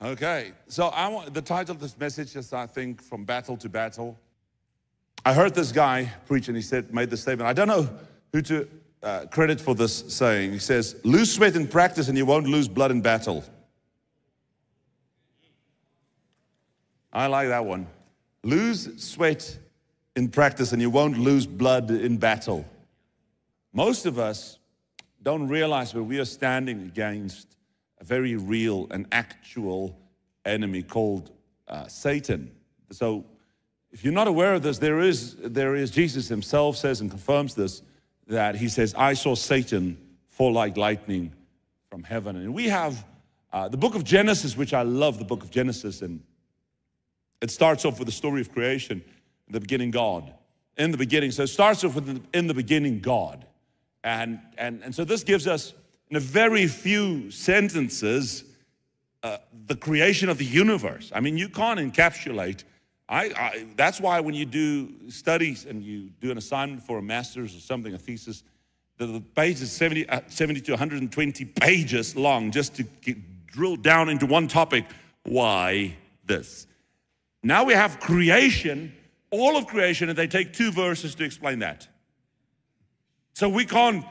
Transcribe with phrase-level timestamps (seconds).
[0.00, 3.68] Okay, so I want the title of this message is I think from battle to
[3.68, 4.16] battle.
[5.24, 7.48] I heard this guy preach and he said made the statement.
[7.48, 7.88] I don't know
[8.32, 8.68] who to
[9.02, 10.52] uh, credit for this saying.
[10.52, 13.44] He says, "Lose sweat in practice and you won't lose blood in battle."
[17.12, 17.88] I like that one.
[18.44, 19.58] Lose sweat
[20.14, 22.64] in practice and you won't lose blood in battle.
[23.72, 24.60] Most of us
[25.24, 27.57] don't realize that we are standing against
[28.00, 29.98] a very real and actual
[30.44, 31.30] enemy called
[31.66, 32.50] uh, Satan.
[32.90, 33.24] So,
[33.90, 37.54] if you're not aware of this, there is, there is, Jesus himself says and confirms
[37.54, 37.82] this,
[38.26, 39.96] that he says, I saw Satan
[40.28, 41.32] fall like lightning
[41.88, 42.36] from heaven.
[42.36, 43.04] And we have
[43.52, 46.22] uh, the book of Genesis, which I love the book of Genesis, and
[47.40, 49.02] it starts off with the story of creation,
[49.46, 50.32] in the beginning, God.
[50.76, 51.30] In the beginning.
[51.30, 53.46] So it starts off with the, in the beginning, God.
[54.04, 55.72] And, and, and so this gives us
[56.10, 58.44] in a very few sentences
[59.22, 61.10] uh, the creation of the universe.
[61.14, 62.64] I mean, you can't encapsulate.
[63.08, 67.02] I, I, that's why when you do studies and you do an assignment for a
[67.02, 68.44] master's or something, a thesis,
[68.96, 73.76] the, the page is 70, uh, 70 to 120 pages long just to get, drill
[73.76, 74.84] down into one topic.
[75.24, 76.66] Why this?
[77.42, 78.92] Now we have creation,
[79.30, 81.88] all of creation, and they take two verses to explain that.
[83.34, 84.04] So we can't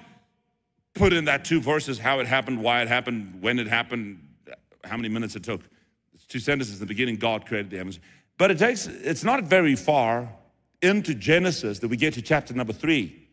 [0.98, 4.28] put in that two verses how it happened, why it happened, when it happened,
[4.84, 5.62] how many minutes it took.
[6.14, 8.00] It's two sentences in the beginning, God created the heavens.
[8.38, 10.30] But it takes, it's not very far
[10.82, 13.28] into Genesis that we get to chapter number three.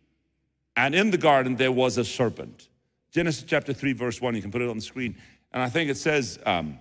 [0.76, 2.68] And in the garden, there was a serpent.
[3.12, 5.14] Genesis chapter 3, verse 1, you can put it on the screen.
[5.52, 6.80] And I think it says, um,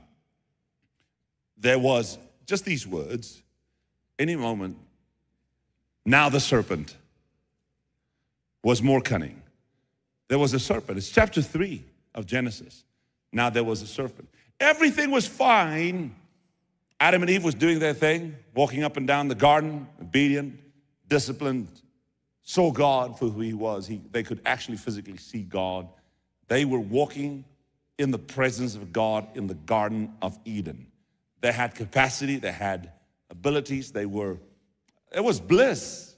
[1.57, 3.43] there was just these words
[4.17, 4.77] any moment,
[6.05, 6.97] now the serpent
[8.63, 9.42] was more cunning
[10.33, 10.97] there was a serpent.
[10.97, 12.85] It's chapter 3 of Genesis.
[13.31, 14.27] Now there was a serpent.
[14.59, 16.15] Everything was fine.
[16.99, 20.59] Adam and Eve was doing their thing, walking up and down the garden, obedient,
[21.07, 21.67] disciplined,
[22.41, 23.85] saw God for who he was.
[23.85, 25.87] He, they could actually physically see God.
[26.47, 27.45] They were walking
[27.99, 30.87] in the presence of God in the Garden of Eden.
[31.41, 32.91] They had capacity, they had
[33.29, 34.39] abilities, they were,
[35.15, 36.15] it was bliss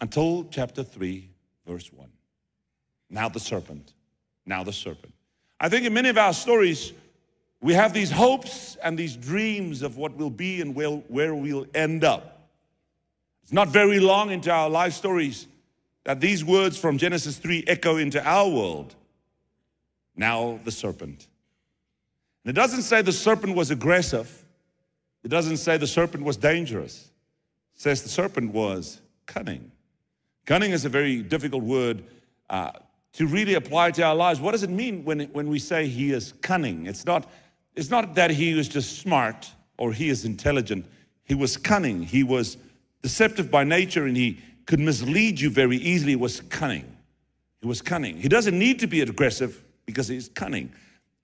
[0.00, 1.30] until chapter 3,
[1.64, 2.08] verse 1.
[3.10, 3.92] Now the serpent.
[4.46, 5.12] Now the serpent.
[5.60, 6.92] I think in many of our stories,
[7.60, 11.66] we have these hopes and these dreams of what will be and where, where we'll
[11.74, 12.48] end up.
[13.42, 15.46] It's not very long into our life stories
[16.04, 18.94] that these words from Genesis 3 echo into our world.
[20.16, 21.26] Now the serpent.
[22.44, 24.44] And it doesn't say the serpent was aggressive.
[25.24, 27.10] It doesn't say the serpent was dangerous.
[27.74, 29.70] It says the serpent was cunning.
[30.46, 32.04] Cunning is a very difficult word
[32.48, 32.70] uh,
[33.14, 34.40] to really apply to our lives.
[34.40, 36.86] What does it mean when, when we say he is cunning?
[36.86, 37.30] It's not,
[37.74, 40.86] it's not that he was just smart or he is intelligent.
[41.24, 42.02] He was cunning.
[42.02, 42.56] He was
[43.02, 46.12] deceptive by nature and he could mislead you very easily.
[46.12, 46.96] He was cunning.
[47.60, 48.18] He was cunning.
[48.18, 50.72] He doesn't need to be aggressive because he's cunning.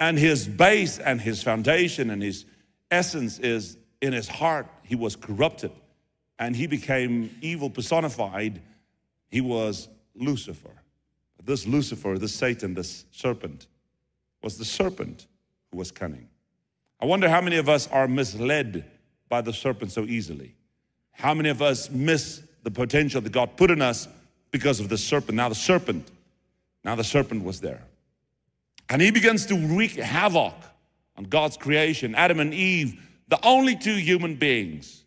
[0.01, 2.45] And his base and his foundation and his
[2.91, 5.73] essence is in his heart, he was corrupted
[6.39, 8.61] and he became evil personified.
[9.31, 10.83] He was Lucifer.
[11.45, 13.67] This Lucifer, this Satan, this serpent,
[14.43, 15.27] was the serpent
[15.71, 16.29] who was cunning.
[17.01, 18.85] I wonder how many of us are misled
[19.29, 20.55] by the serpent so easily.
[21.13, 24.09] How many of us miss the potential that God put in us
[24.51, 25.37] because of the serpent?
[25.37, 26.11] Now, the serpent,
[26.83, 27.83] now the serpent was there.
[28.89, 30.55] And he begins to wreak havoc
[31.17, 32.15] on God's creation.
[32.15, 35.05] Adam and Eve, the only two human beings.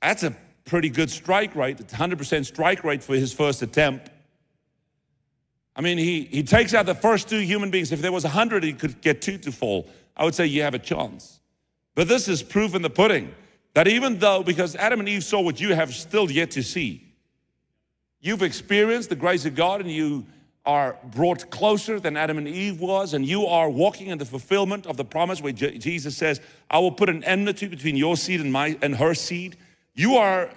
[0.00, 1.80] That's a pretty good strike rate.
[1.80, 4.10] It's 100% strike rate for his first attempt.
[5.76, 7.90] I mean, he, he takes out the first two human beings.
[7.90, 9.88] If there was a hundred, he could get two to fall.
[10.16, 11.40] I would say you have a chance.
[11.94, 13.34] But this is proof in the pudding
[13.74, 17.04] that even though, because Adam and Eve saw what you have still yet to see,
[18.20, 20.26] you've experienced the grace of God and you
[20.64, 24.86] are brought closer than Adam and Eve was, and you are walking in the fulfillment
[24.86, 28.50] of the promise where Jesus says, I will put an enmity between your seed and
[28.50, 29.56] my and her seed.
[29.94, 30.50] You are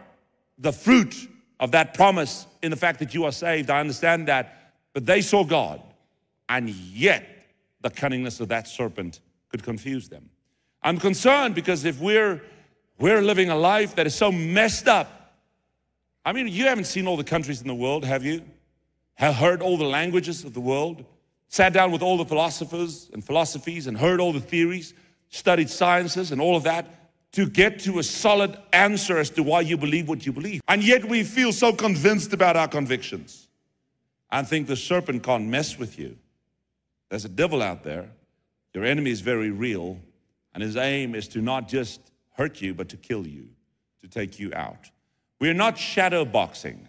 [0.57, 1.15] the fruit
[1.59, 3.69] of that promise in the fact that you are saved.
[3.69, 4.66] I understand that.
[4.93, 5.81] But they saw God,
[6.49, 7.25] and yet
[7.81, 9.19] the cunningness of that serpent
[9.49, 10.29] could confuse them.
[10.81, 12.41] I'm concerned because if we're
[12.99, 15.35] we're living a life that is so messed up.
[16.25, 18.41] I mean, you haven't seen all the countries in the world, have you?
[19.15, 21.05] Have heard all the languages of the world?
[21.47, 24.93] Sat down with all the philosophers and philosophies and heard all the theories,
[25.29, 26.87] studied sciences and all of that
[27.33, 30.61] to get to a solid answer as to why you believe what you believe.
[30.67, 33.46] And yet we feel so convinced about our convictions
[34.31, 36.18] and think the serpent can't mess with you.
[37.09, 38.09] There's a devil out there.
[38.74, 40.00] Your enemy is very real,
[40.53, 42.01] And his aim is to not just
[42.33, 43.50] hurt you, but to kill you,
[44.01, 44.89] to take you out.
[45.39, 46.88] We're not shadow boxing.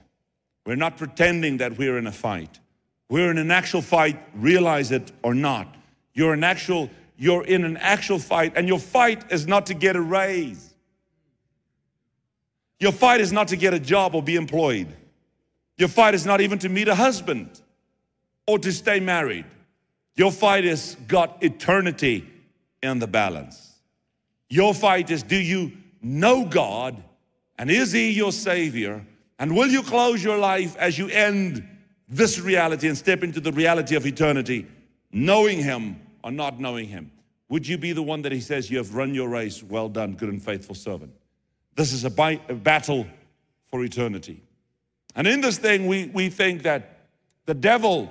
[0.64, 2.61] We're not pretending that we're in a fight.
[3.11, 5.76] We're in an actual fight, realize it or not.
[6.14, 6.88] You're an actual,
[7.19, 10.75] you're in an actual fight, and your fight is not to get a raise.
[12.81, 14.88] Your fight is not to get a job or be employed.
[15.78, 17.60] Your fight is not even to meet a husband
[18.46, 19.46] or to stay married.
[20.16, 22.28] Your fight is got eternity
[22.82, 23.76] in the balance.
[24.50, 25.72] Your fight is do you
[26.02, 27.02] know God
[27.56, 29.06] and is He your Savior?
[29.38, 31.66] And will you close your life as you end
[32.08, 34.66] this reality and step into the reality of eternity,
[35.12, 37.12] knowing Him or not knowing Him?
[37.48, 40.14] Would you be the one that He says, You have run your race, well done,
[40.14, 41.12] good and faithful servant?
[41.76, 43.06] This is a, a battle
[43.70, 44.42] for eternity.
[45.19, 47.00] And in this thing, we, we think that
[47.44, 48.09] the devil,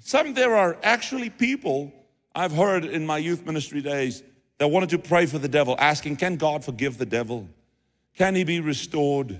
[0.00, 1.92] some there are actually people
[2.34, 4.22] I've heard in my youth ministry days
[4.56, 7.46] that wanted to pray for the devil, asking, Can God forgive the devil?
[8.14, 9.38] Can he be restored?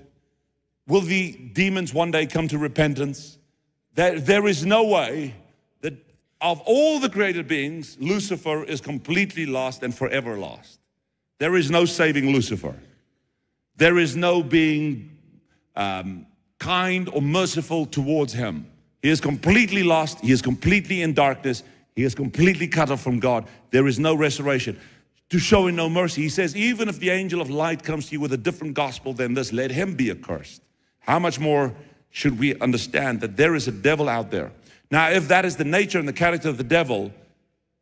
[0.86, 3.38] Will the demons one day come to repentance?
[3.94, 5.34] There, there is no way
[5.80, 5.94] that
[6.42, 10.78] of all the created beings, Lucifer is completely lost and forever lost.
[11.38, 12.74] There is no saving Lucifer.
[13.76, 15.16] There is no being
[15.74, 16.26] um,
[16.58, 18.66] kind or merciful towards him.
[19.02, 20.20] He is completely lost.
[20.20, 21.62] He is completely in darkness.
[21.94, 23.46] He is completely cut off from God.
[23.70, 24.78] There is no restoration
[25.30, 26.22] to show him no mercy.
[26.22, 29.12] He says, even if the angel of light comes to you with a different gospel
[29.12, 30.62] than this, let him be accursed.
[31.00, 31.74] How much more
[32.10, 34.52] should we understand that there is a devil out there?
[34.90, 37.12] Now, if that is the nature and the character of the devil,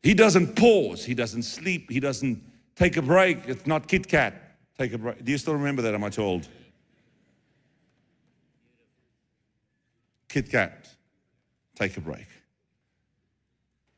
[0.02, 2.42] he doesn't pause, he doesn't sleep, he doesn't
[2.76, 3.38] take a break.
[3.46, 4.34] It's not Kit Kat.
[4.78, 5.24] Take a break.
[5.24, 5.94] Do you still remember that?
[5.94, 6.48] Am I told?
[10.34, 10.88] Kit Kat.
[11.76, 12.26] Take a break.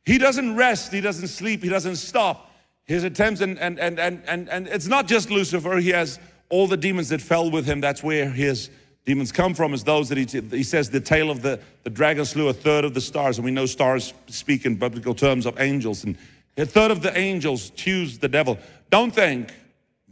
[0.05, 2.53] He doesn't rest, he doesn't sleep, he doesn't stop
[2.85, 6.67] his attempts, and, and, and, and, and, and it's not just Lucifer, he has all
[6.67, 7.81] the demons that fell with him.
[7.81, 8.69] That's where his
[9.07, 12.27] demons come from, is those that he, he says the tail of the, the dragon
[12.27, 15.59] slew a third of the stars, and we know stars speak in biblical terms of
[15.59, 16.19] angels, and
[16.59, 18.59] a third of the angels choose the devil.
[18.91, 19.55] Don't think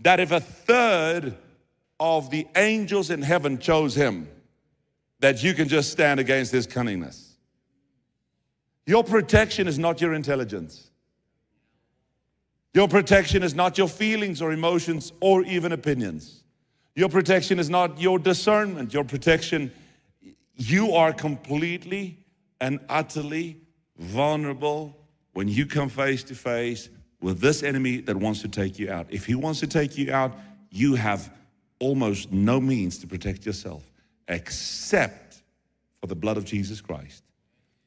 [0.01, 1.35] that if a third
[2.01, 4.27] of the angels in heaven chose him,
[5.25, 7.37] that you can just stand against his cunningness.
[8.85, 10.91] Your protection is not your intelligence.
[12.75, 16.43] Your protection is not your feelings or emotions or even opinions.
[16.95, 18.93] Your protection is not your discernment.
[18.93, 19.73] Your protection,
[20.57, 22.19] you are completely
[22.61, 23.63] and utterly
[23.97, 24.95] vulnerable
[25.33, 26.91] when you come face to face
[27.23, 29.07] with this enemy that wants to take you out.
[29.09, 30.39] If he wants to take you out,
[30.69, 31.33] you have
[31.79, 33.91] almost no means to protect yourself
[34.29, 35.43] except
[36.01, 37.23] for the blood of Jesus Christ.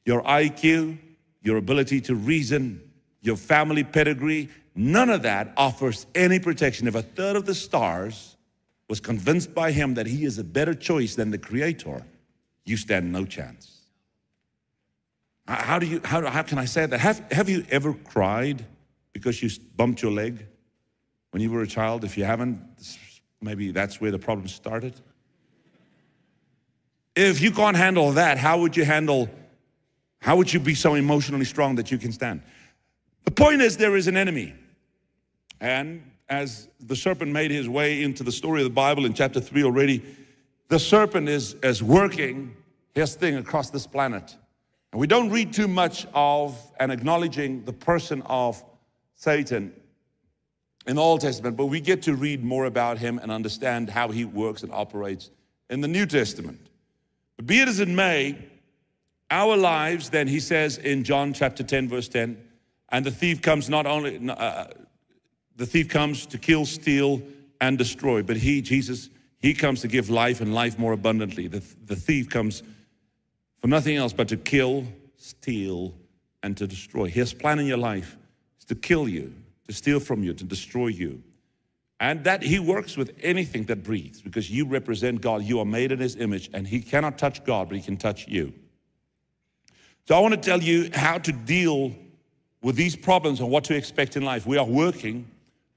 [0.04, 0.98] Your IQ,
[1.42, 2.80] your ability to reason,
[3.20, 6.88] your family pedigree, none of that offers any protection.
[6.88, 8.36] If a third of the stars
[8.88, 12.04] was convinced by him that he is a better choice than the creator,
[12.64, 13.78] you stand no chance.
[15.46, 17.00] How do you, how, how can I say that?
[17.00, 18.64] Have, have you ever cried
[19.12, 20.46] because you bumped your leg
[21.30, 22.04] when you were a child?
[22.04, 22.60] If you haven't,
[23.40, 25.00] maybe that's where the problem started.
[27.20, 29.28] If you can't handle that, how would you handle,
[30.20, 32.42] how would you be so emotionally strong that you can stand?
[33.24, 34.54] The point is, there is an enemy.
[35.60, 39.40] And as the serpent made his way into the story of the Bible in chapter
[39.40, 40.04] 3 already,
[40.68, 42.54] the serpent is, is working
[42.94, 44.36] his thing across this planet.
[44.92, 48.62] And we don't read too much of and acknowledging the person of
[49.16, 49.72] Satan
[50.86, 54.10] in the Old Testament, but we get to read more about him and understand how
[54.10, 55.32] he works and operates
[55.68, 56.60] in the New Testament.
[57.38, 58.36] But be it as it may,
[59.30, 62.36] our lives, then he says in John chapter 10, verse 10,
[62.90, 64.64] and the thief comes not only, uh,
[65.56, 67.22] the thief comes to kill, steal,
[67.60, 71.46] and destroy, but he, Jesus, he comes to give life and life more abundantly.
[71.46, 72.64] The, the thief comes
[73.58, 74.84] for nothing else but to kill,
[75.16, 75.94] steal,
[76.42, 77.08] and to destroy.
[77.08, 78.16] His plan in your life
[78.58, 79.32] is to kill you,
[79.68, 81.22] to steal from you, to destroy you.
[82.00, 85.42] And that he works with anything that breathes because you represent God.
[85.42, 88.28] You are made in his image, and he cannot touch God, but he can touch
[88.28, 88.52] you.
[90.06, 91.94] So I want to tell you how to deal
[92.62, 94.46] with these problems and what to expect in life.
[94.46, 95.28] We are working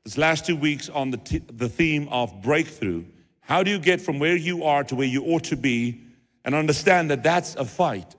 [0.03, 3.03] this last two weeks on the, the theme of breakthrough.
[3.39, 6.01] How do you get from where you are to where you ought to be
[6.45, 8.15] and understand that that's a fight?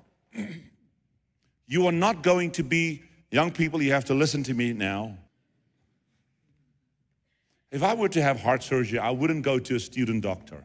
[1.66, 5.16] you are not going to be Young people, you have to listen to me now.
[7.72, 10.62] If I were to have heart surgery, I wouldn't go to a student doctor.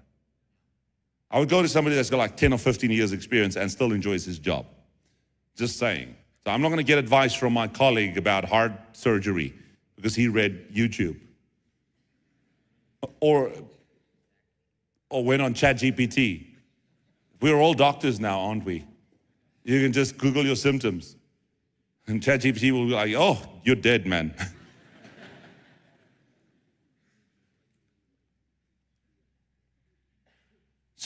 [1.31, 3.93] I would go to somebody that's got like 10 or 15 years experience and still
[3.93, 4.65] enjoys his job.
[5.55, 6.15] Just saying.
[6.45, 9.53] So I'm not going to get advice from my colleague about heart surgery
[9.95, 11.17] because he read YouTube.
[13.21, 13.51] Or,
[15.09, 16.45] or went on ChatGPT.
[17.41, 18.85] We're all doctors now, aren't we?
[19.63, 21.15] You can just Google your symptoms.
[22.05, 24.33] And ChatGPT will be like, oh, you're dead, man.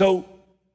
[0.01, 0.25] so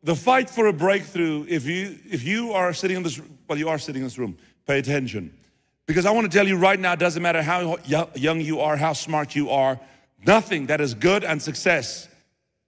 [0.05, 3.69] the fight for a breakthrough, if you if you are sitting in this, well, you
[3.69, 5.37] are sitting in this room, pay attention.
[5.85, 7.77] Because I want to tell you right now, it doesn't matter how
[8.15, 9.81] young you are, how smart you are,
[10.25, 12.07] nothing that is good and success,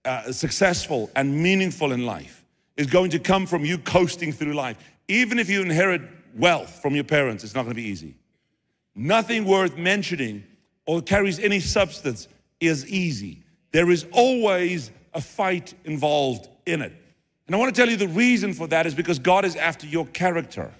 [0.03, 2.43] uh, successful and meaningful in life
[2.75, 4.75] is going to come from you coasting through life.
[5.07, 6.01] Even if you inherit
[6.35, 8.15] wealth from your parents, it's not going to be easy.
[8.95, 10.43] Nothing worth mentioning
[10.85, 12.27] or carries any substance
[12.59, 13.43] is easy.
[13.71, 16.93] There is always a fight involved in it.
[17.47, 19.87] And I want to tell you the reason for that is because God is after
[19.87, 20.71] your character.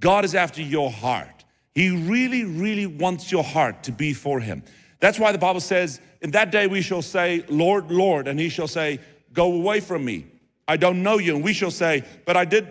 [0.00, 1.44] God is after your heart.
[1.74, 4.62] He really, really wants your heart to be for Him.
[5.00, 8.48] That's why the Bible says, In that day we shall say, Lord, Lord, and He
[8.48, 9.00] shall say,
[9.32, 10.26] Go away from me.
[10.68, 11.34] I don't know you.
[11.34, 12.68] And we shall say, But I did,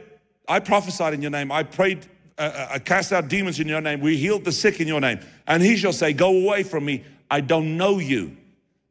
[0.48, 1.52] I prophesied in your name.
[1.52, 2.06] I prayed,
[2.38, 4.00] uh, uh I cast out demons in your name.
[4.00, 5.20] We healed the sick in your name.
[5.48, 7.04] And He shall say, Go away from me.
[7.30, 8.38] I don't know you.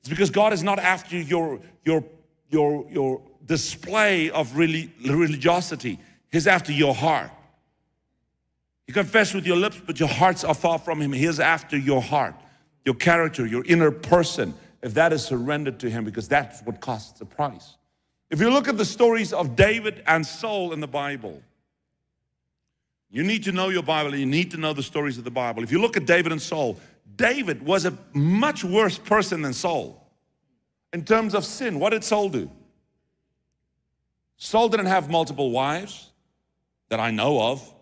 [0.00, 2.05] It's because God is not after your, your,
[2.51, 5.99] your, your display of really, religiosity,
[6.31, 7.31] He's after your heart.
[8.87, 11.12] You confess with your lips, but your hearts are far from Him.
[11.12, 12.35] He is after your heart,
[12.85, 17.21] your character, your inner person, if that is surrendered to Him, because that's what costs
[17.21, 17.77] a price.
[18.31, 21.43] If you look at the stories of David and Saul in the Bible,
[23.11, 25.62] you need to know your Bible, you need to know the stories of the Bible.
[25.62, 26.79] If you look at David and Saul,
[27.15, 30.01] David was a much worse person than Saul
[30.93, 31.79] in terms of sin.
[31.79, 32.51] What did Saul do?
[34.37, 36.11] Saul didn't have multiple wives
[36.89, 37.75] that I know of.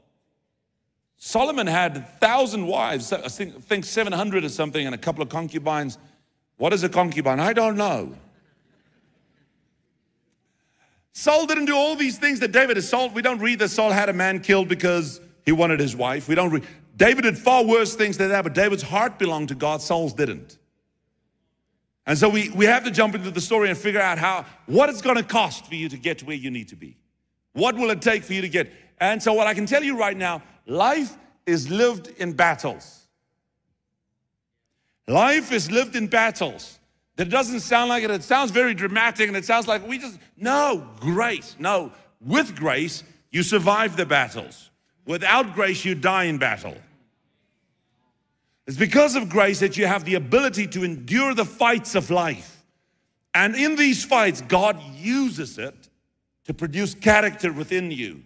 [1.16, 5.28] Solomon had a thousand wives, I think, think 700 or something, and a couple of
[5.28, 5.98] concubines.
[6.56, 7.40] What is a concubine?
[7.40, 8.14] I don't know.
[11.12, 12.82] Saul didn't do all these things that David did.
[12.82, 16.28] Saul, we don't read that Saul had a man killed because he wanted his wife.
[16.28, 16.66] We don't read.
[16.96, 20.58] David did far worse things than that, but David's heart belonged to God, Saul's didn't.
[22.06, 24.88] And so we, we have to jump into the story and figure out how, what
[24.88, 26.96] it's gonna cost for you to get to where you need to be.
[27.52, 28.72] What will it take for you to get?
[28.98, 33.08] And so what I can tell you right now, Life is lived in battles.
[35.08, 36.78] Life is lived in battles.
[37.16, 38.10] That doesn't sound like it.
[38.12, 41.56] It sounds very dramatic and it sounds like we just, no, grace.
[41.58, 41.90] No,
[42.20, 43.02] with grace,
[43.32, 44.70] you survive the battles.
[45.06, 46.76] Without grace, you die in battle.
[48.70, 52.64] It's because of grace that you have the ability to endure the fights of life.
[53.34, 55.74] And in these fights, God uses it
[56.44, 58.22] to produce character within you.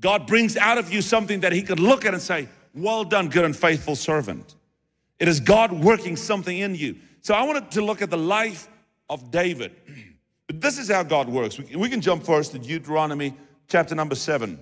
[0.00, 3.28] God brings out of you something that He could look at and say, Well done,
[3.28, 4.54] good and faithful servant.
[5.18, 6.96] It is God working something in you.
[7.20, 8.70] So I wanted to look at the life
[9.10, 9.76] of David.
[10.46, 11.58] But this is how God works.
[11.58, 13.36] We can jump first to Deuteronomy
[13.68, 14.58] chapter number seven.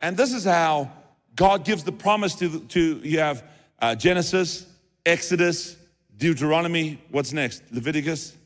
[0.00, 0.90] And this is how
[1.36, 3.51] God gives the promise to, to you have
[3.82, 4.66] uh, Genesis,
[5.04, 5.76] Exodus,
[6.16, 7.02] Deuteronomy.
[7.10, 7.62] What's next?
[7.72, 8.36] Leviticus?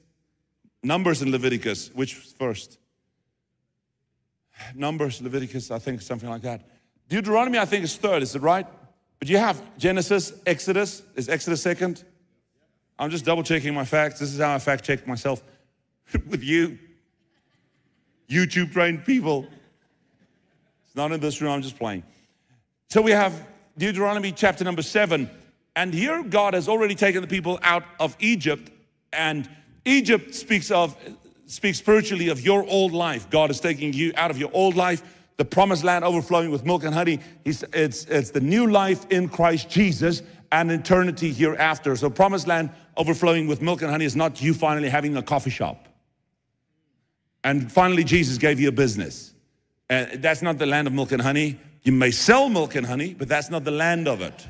[0.82, 1.90] Numbers and Leviticus.
[1.94, 2.78] Which first?
[4.74, 6.62] Numbers, Leviticus, I think something like that.
[7.08, 8.66] Deuteronomy, I think, is third, is it right?
[9.18, 11.02] But you have Genesis, Exodus.
[11.14, 12.02] Is Exodus second?
[12.98, 14.18] I'm just double checking my facts.
[14.18, 15.42] This is how I fact check myself
[16.28, 16.78] with you,
[18.28, 19.46] YouTube trained people.
[20.86, 22.02] It's not in this room, I'm just playing.
[22.88, 23.46] So we have
[23.78, 25.30] Deuteronomy chapter number seven.
[25.74, 28.70] And here God has already taken the people out of Egypt.
[29.12, 29.48] And
[29.84, 30.96] Egypt speaks of
[31.46, 33.30] speaks spiritually of your old life.
[33.30, 35.02] God is taking you out of your old life,
[35.36, 37.20] the promised land overflowing with milk and honey.
[37.44, 41.94] It's, it's the new life in Christ Jesus and eternity hereafter.
[41.96, 45.50] So, promised land overflowing with milk and honey is not you finally having a coffee
[45.50, 45.86] shop.
[47.44, 49.32] And finally, Jesus gave you a business.
[49.88, 51.60] And that's not the land of milk and honey.
[51.86, 54.48] You may sell milk and honey, but that's not the land of it.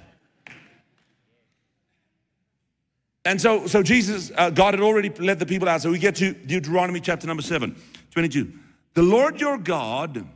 [3.26, 5.82] And so, so Jesus, uh, God had already led the people out.
[5.82, 7.76] So we get to Deuteronomy chapter number 7,
[8.10, 8.50] 22.
[8.94, 10.26] The Lord your God,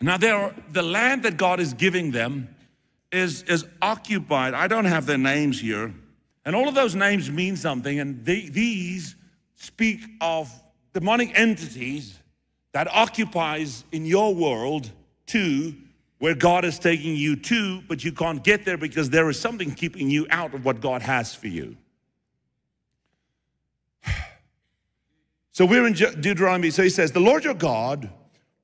[0.00, 2.54] now there, the land that God is giving them
[3.10, 4.54] is, is occupied.
[4.54, 5.92] I don't have their names here.
[6.44, 7.98] And all of those names mean something.
[7.98, 9.16] And these
[9.56, 10.48] speak of
[10.92, 12.20] demonic entities
[12.70, 14.92] that occupies in your world
[15.32, 15.74] too
[16.18, 19.74] where God is taking you to, but you can't get there because there is something
[19.74, 21.76] keeping you out of what God has for you.
[25.54, 26.70] So we're in Deuteronomy.
[26.70, 28.08] So he says, The Lord your God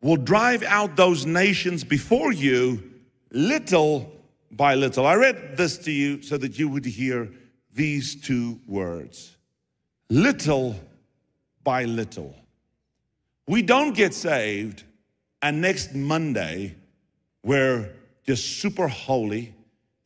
[0.00, 2.82] will drive out those nations before you
[3.30, 4.10] little
[4.50, 5.06] by little.
[5.06, 7.28] I read this to you so that you would hear
[7.74, 9.36] these two words
[10.08, 10.76] little
[11.62, 12.34] by little.
[13.46, 14.84] We don't get saved,
[15.42, 16.74] and next Monday,
[17.42, 17.90] we're
[18.26, 19.54] just super holy,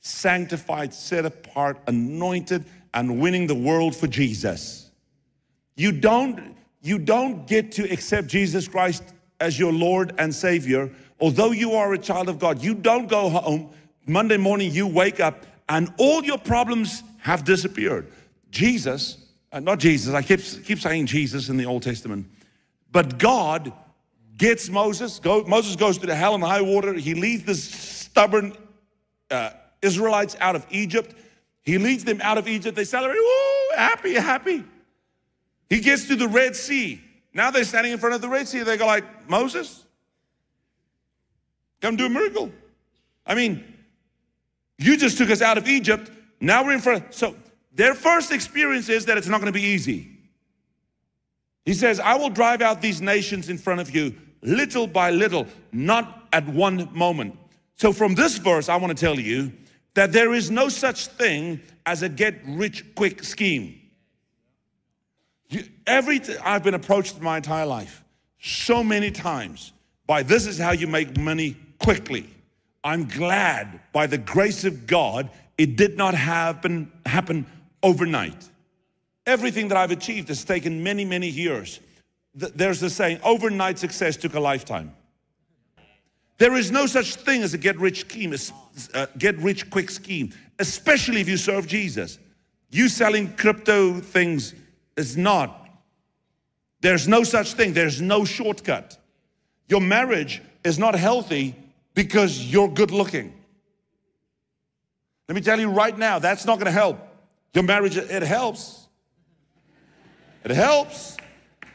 [0.01, 4.91] sanctified, set apart, anointed, and winning the world for Jesus.
[5.77, 9.03] You don't, you don't get to accept Jesus Christ
[9.41, 12.63] as your Lord and Savior, although you are a child of God.
[12.63, 13.71] You don't go home
[14.07, 18.11] Monday morning, you wake up and all your problems have disappeared.
[18.51, 19.17] Jesus,
[19.53, 22.27] uh, not Jesus, I keep, keep saying Jesus in the Old Testament,
[22.91, 23.73] but God
[24.37, 25.19] gets Moses.
[25.19, 26.95] Go, Moses goes to the hell and high water.
[26.95, 28.57] He leads the stubborn
[29.31, 31.15] uh, Israelites out of Egypt.
[31.63, 32.77] He leads them out of Egypt.
[32.77, 34.65] They celebrate, woo, happy, happy.
[35.69, 37.01] He gets to the Red Sea.
[37.33, 38.63] Now they're standing in front of the Red Sea.
[38.63, 39.87] They go like, Moses,
[41.81, 42.51] come do a miracle.
[43.25, 43.65] I mean,
[44.79, 46.11] you just took us out of Egypt.
[46.41, 47.15] Now we're in front.
[47.15, 47.37] So
[47.73, 50.12] their first experience is that it's not going to be easy.
[51.65, 55.47] He says, I will drive out these nations in front of you little by little,
[55.73, 57.39] not at one moment.
[57.77, 59.53] So from this verse, I want to tell you
[59.95, 63.79] that there is no such thing as a get rich quick scheme.
[65.87, 68.05] Every t- I've been approached my entire life
[68.41, 69.73] so many times
[70.07, 72.29] by this is how you make money quickly.
[72.83, 77.47] I'm glad by the grace of God, it did not happen, happen
[77.83, 78.49] overnight.
[79.27, 81.81] Everything that I've achieved has taken many, many years.
[82.35, 84.95] There's a saying, overnight success took a lifetime.
[86.39, 89.91] There is no such thing as a get rich scheme, a uh, get rich quick
[89.91, 92.19] scheme, especially if you serve Jesus.
[92.71, 94.55] You selling crypto things
[94.97, 95.69] is not.
[96.81, 97.75] There's no such thing.
[97.75, 98.99] There's no shortcut.
[99.69, 101.55] Your marriage is not healthy
[101.95, 103.33] because you're good looking.
[105.29, 106.99] Let me tell you right now, that's not going to help.
[107.55, 108.82] Your marriage, it helps.
[110.45, 111.17] It helps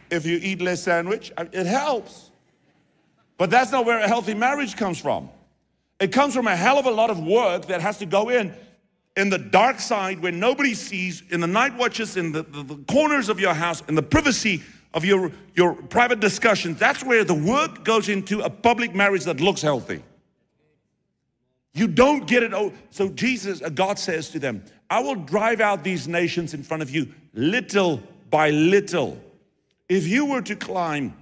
[0.09, 1.31] if you eat less sandwich.
[1.37, 2.31] It helps.
[3.37, 5.29] But that's not where a healthy marriage comes from.
[5.99, 8.53] It comes from a hell of a lot of work that has to go in
[9.15, 12.75] in the dark side where nobody sees, in the night watches, in the, the, the
[12.87, 14.61] corners of your house, in the privacy
[14.93, 16.77] of your, your private discussions.
[16.77, 20.03] That's where the work goes into a public marriage that looks healthy.
[21.73, 22.53] You don't get it.
[22.53, 26.63] Oh, so Jesus, uh, God says to them, I will drive out these nations in
[26.63, 29.21] front of you little by little.
[29.89, 31.13] If you were to climb,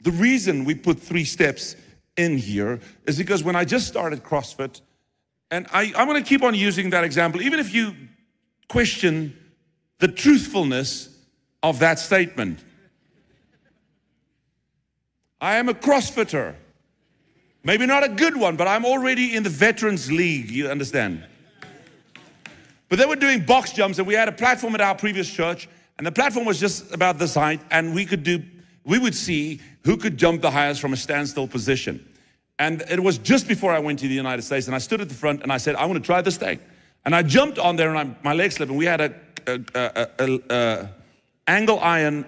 [0.00, 1.76] the reason we put three steps
[2.16, 4.80] in here is because when I just started CrossFit,
[5.50, 7.94] and I, I'm to keep on using that example, even if you
[8.68, 9.36] question
[9.98, 11.08] the truthfulness
[11.62, 12.62] of that statement.
[15.40, 16.54] I am a CrossFitter.
[17.64, 21.24] Maybe not a good one, but I'm already in the Veterans League, you understand?
[22.88, 25.68] But they were doing box jumps, and we had a platform at our previous church,
[25.98, 28.42] and the platform was just about this height, and we could do,
[28.84, 32.06] we would see who could jump the highest from a standstill position.
[32.58, 35.08] And it was just before I went to the United States, and I stood at
[35.08, 36.58] the front and I said, I want to try this thing.
[37.04, 39.14] And I jumped on there, and I, my leg slipped, and we had a,
[39.46, 40.90] a, a, a
[41.46, 42.24] angle iron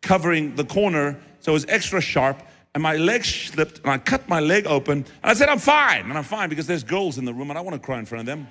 [0.00, 2.42] covering the corner so it was extra sharp.
[2.74, 4.98] And my leg slipped, and I cut my leg open.
[4.98, 6.04] And I said, I'm fine.
[6.04, 8.04] And I'm fine because there's girls in the room, and I want to cry in
[8.04, 8.46] front of them.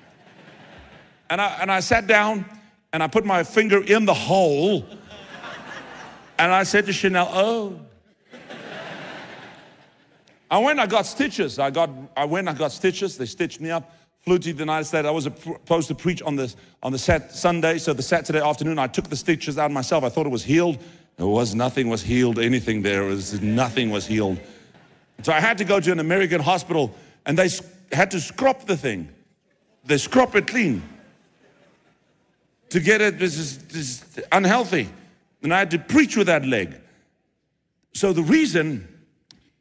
[1.29, 2.45] And I, and I sat down,
[2.97, 4.83] and I put my finger in the hole.
[6.39, 7.79] And I said to Chanel, Oh.
[10.49, 11.59] I went, I got stitches.
[11.59, 13.15] I got, I went, I got stitches.
[13.15, 13.93] They stitched me up.
[14.21, 15.07] Flew to the United States.
[15.07, 17.77] I was supposed to preach on the, on the Sunday.
[17.77, 20.03] So the Saturday afternoon, I took the stitches out myself.
[20.03, 20.79] I thought it was healed.
[21.19, 24.39] It was nothing was healed, anything there was nothing was healed.
[25.21, 26.95] So I had to go to an American hospital
[27.27, 27.49] and they
[27.91, 29.09] had to scrub the thing.
[29.85, 30.81] They scrub it clean
[32.69, 33.19] to get it.
[33.19, 34.89] This is, unhealthy.
[35.43, 36.79] And I had to preach with that leg.
[37.93, 38.87] So the reason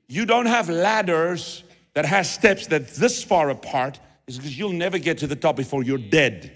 [0.09, 1.65] you don't have ladders
[1.95, 5.57] that has steps that's this far apart is because you'll never get to the top
[5.57, 6.53] before you're dead.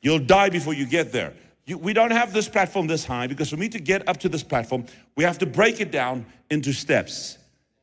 [0.00, 1.34] You'll die before you get there.
[1.66, 4.28] You, we don't have this platform this high because for me to get up to
[4.28, 7.36] this platform, we have to break it down into steps.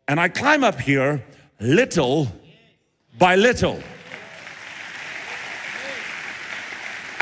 [0.07, 1.23] And I climb up here
[1.59, 2.27] little
[3.17, 3.81] by little.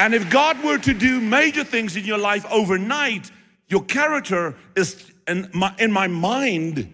[0.03, 3.31] And if God were to do major things in your life overnight,
[3.69, 6.93] your character is in my, in my mind,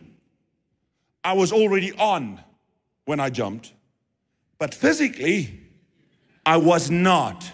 [1.24, 2.40] I was already on
[3.06, 3.74] when I jumped.
[4.60, 5.60] But physically,
[6.46, 7.52] I was not.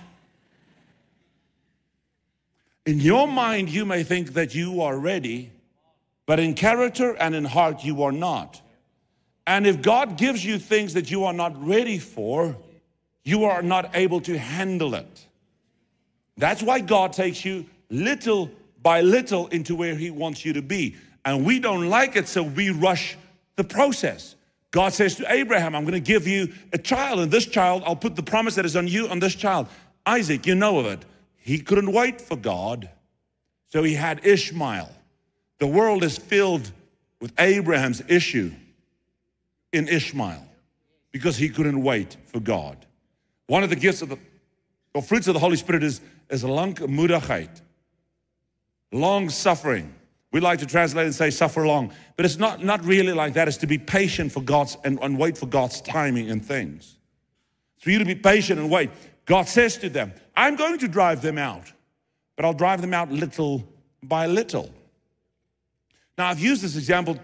[2.86, 5.54] In your mind, you may think that you are ready,
[6.26, 8.62] but in character and in heart, you are not.
[9.48, 12.58] And if God gives you things that you are not ready for,
[13.24, 15.25] you are not able to handle it.
[16.38, 18.50] That's why God takes you little
[18.82, 20.96] by little into where He wants you to be.
[21.24, 23.18] And we don't like it, so we rush
[23.56, 24.36] the process.
[24.72, 27.96] God says to Abraham, I'm going to give you a child, and this child, I'll
[27.96, 29.68] put the promise that is on you on this child.
[30.06, 31.06] Isaac, you know of it.
[31.38, 32.90] He couldn't wait for God,
[33.70, 34.92] so he had Ishmael.
[35.60, 36.72] The world is filled
[37.22, 38.52] with Abraham's issue
[39.72, 40.46] in Ishmael
[41.12, 42.86] because he couldn't wait for God.
[43.48, 44.20] One of the gifts of the
[44.94, 47.50] or fruits of the Holy Spirit is, is langmoedigheid,
[48.92, 49.94] long suffering.
[50.32, 53.48] We like to translate and say suffer long, but it's not, not really like that.
[53.48, 56.98] It's to be patient for God's and, and wait for God's timing and things.
[57.80, 58.90] For you to be patient and wait.
[59.26, 61.72] God says to them, I'm going to drive them out,
[62.36, 63.64] but I'll drive them out little
[64.04, 64.70] by little.
[66.18, 67.18] Now, I've used this example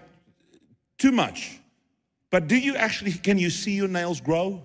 [0.98, 1.58] too much,
[2.30, 4.62] but do you actually, can you see your nails grow?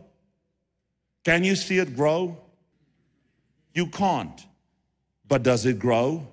[1.24, 2.38] Can you see it grow?
[3.78, 4.44] You can't.
[5.28, 6.28] But does it grow?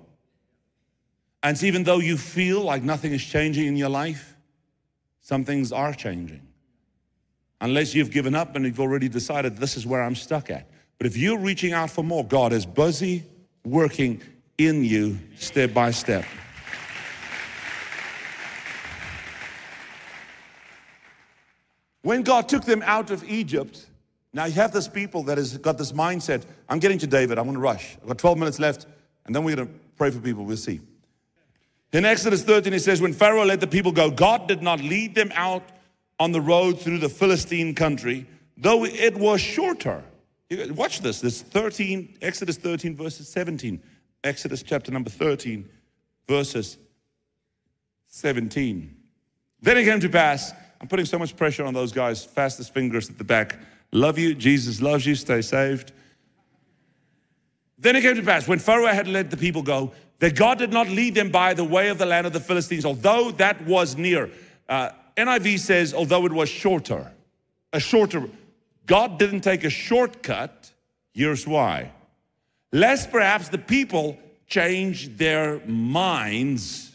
[1.43, 4.35] And even though you feel like nothing is changing in your life,
[5.21, 6.41] some things are changing.
[7.61, 10.67] Unless you've given up and you've already decided this is where I'm stuck at.
[10.97, 13.23] But if you're reaching out for more, God is busy
[13.63, 14.23] working
[14.57, 16.25] in you step by step.
[22.01, 23.85] When God took them out of Egypt,
[24.35, 26.43] now you have this people that has got this mindset.
[26.67, 27.39] I'm getting to David.
[27.39, 27.95] I'm going to rush.
[28.01, 28.85] I've got 12 minutes left,
[29.25, 30.43] and then we're going to pray for people.
[30.43, 30.81] We'll see.
[31.93, 35.15] In Exodus 13, it says, When Pharaoh let the people go, God did not lead
[35.15, 35.63] them out
[36.19, 40.03] on the road through the Philistine country, though it was shorter.
[40.51, 41.21] Watch this.
[41.21, 43.81] This 13, Exodus 13, verses 17.
[44.21, 45.69] Exodus chapter number 13,
[46.27, 46.77] verses
[48.07, 48.93] 17.
[49.61, 53.09] Then it came to pass, I'm putting so much pressure on those guys, fastest fingers
[53.09, 53.57] at the back.
[53.91, 54.35] Love you.
[54.35, 55.15] Jesus loves you.
[55.15, 55.91] Stay saved.
[57.77, 60.71] Then it came to pass when Pharaoh had let the people go that God did
[60.71, 63.97] not lead them by the way of the land of the Philistines, although that was
[63.97, 64.29] near.
[64.67, 67.11] Uh, NIV says, although it was shorter,
[67.73, 68.29] a shorter.
[68.85, 70.71] God didn't take a shortcut.
[71.13, 71.91] Here's why.
[72.71, 74.17] Lest perhaps the people
[74.47, 76.91] change their minds.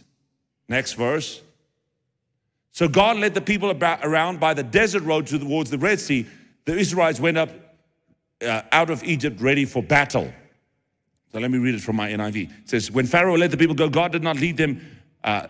[0.68, 1.42] Next verse.
[2.72, 6.26] So God led the people about, around by the desert road towards the Red Sea
[6.64, 7.50] the Israelites went up
[8.44, 10.32] uh, out of Egypt ready for battle.
[11.32, 12.50] So let me read it from my NIV.
[12.62, 14.80] It says, When Pharaoh let the people go, God did not lead them
[15.22, 15.46] uh,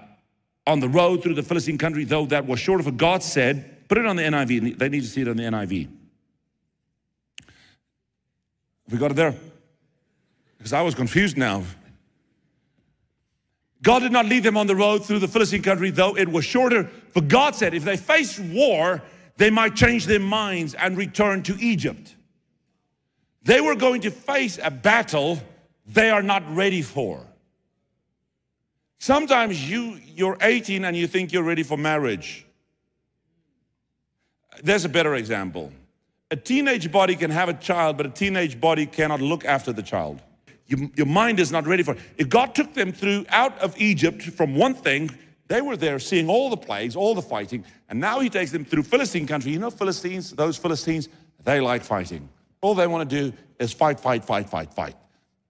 [0.67, 3.89] on the road through the Philistine country, though that was short of what God said.
[3.89, 4.79] Put it on the NIV.
[4.79, 5.89] They need to see it on the NIV.
[8.91, 9.35] We got it there?
[10.59, 11.63] Because I was confused now.
[13.83, 16.45] God did not lead them on the road through the Philistine country, though it was
[16.45, 16.85] shorter.
[17.13, 19.03] For God said, if they face war,
[19.41, 22.15] they might change their minds and return to Egypt.
[23.43, 25.41] They were going to face a battle
[25.87, 27.27] they are not ready for.
[28.99, 32.45] Sometimes you, you're 18 and you think you're ready for marriage.
[34.63, 35.73] There's a better example.
[36.31, 39.83] A teenage body can have a child, but a teenage body cannot look after the
[39.83, 40.21] child.
[40.67, 42.01] You, your mind is not ready for it.
[42.19, 45.11] If God took them through out of Egypt from one thing,
[45.51, 48.65] they were there seeing all the plagues, all the fighting, and now he takes them
[48.65, 49.51] through Philistine country.
[49.51, 51.09] You know, Philistines, those Philistines,
[51.43, 52.29] they like fighting.
[52.61, 54.95] All they want to do is fight, fight, fight, fight, fight.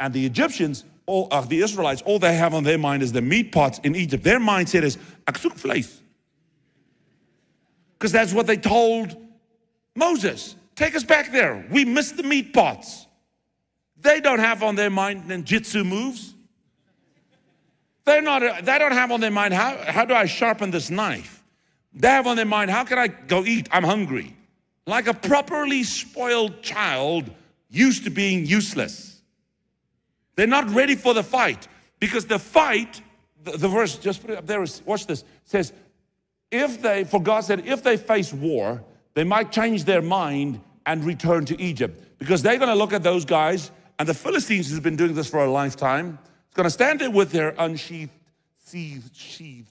[0.01, 3.21] And the Egyptians, all uh, the Israelites, all they have on their mind is the
[3.21, 4.25] meat pots in Egypt.
[4.25, 4.97] Their mindset is,
[5.29, 5.99] ek soek vlees.
[7.99, 9.15] Because that's what they told
[9.95, 10.57] Moses.
[10.77, 11.67] Take us back there.
[11.71, 13.07] We missed the meat pots.
[14.01, 16.35] They don't have on their mind ninjutsu moves.
[18.05, 21.43] They're not, they don't have on their mind, how, how do I sharpen this knife?
[21.93, 23.69] They have on their mind, how can I go eat?
[23.71, 24.37] I'm hungry.
[24.87, 27.31] Like a properly spoiled child
[27.69, 29.21] used to being useless.
[30.37, 33.01] They're not ready for the fight because the fight,
[33.45, 35.73] the, the verse, just put it up there, watch this, says,
[36.51, 38.83] if they, for God said, if they face war,
[39.15, 43.03] they might change their mind and return to Egypt because they're going to look at
[43.03, 46.19] those guys, and the Philistines has been doing this for a lifetime.
[46.51, 48.13] It's going to stand there with their unsheathed,
[48.67, 49.71] sheathed, sheathed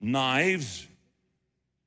[0.00, 0.88] knives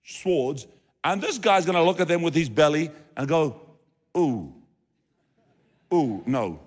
[0.05, 0.67] swords,
[1.03, 3.59] and this guy's gonna look at them with his belly and go,
[4.17, 4.53] ooh,
[5.93, 6.59] ooh, no.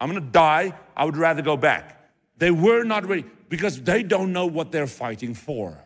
[0.00, 0.74] I'm gonna die.
[0.96, 2.10] I would rather go back.
[2.38, 5.78] They were not ready because they don't know what they're fighting for.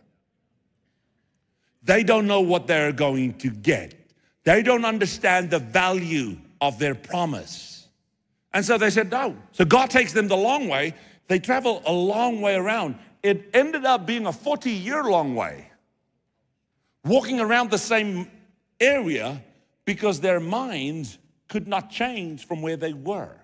[1.83, 3.95] They don't know what they're going to get.
[4.45, 7.78] They don't understand the value of their promise.
[8.53, 9.37] And so they said, no.
[9.53, 10.95] So God takes them the long way.
[11.29, 12.99] They travel a long way around.
[13.23, 15.71] It ended up being a 40 year long way
[17.05, 18.31] walking around the same
[18.81, 19.43] area
[19.85, 23.35] because their minds could not change from where they were.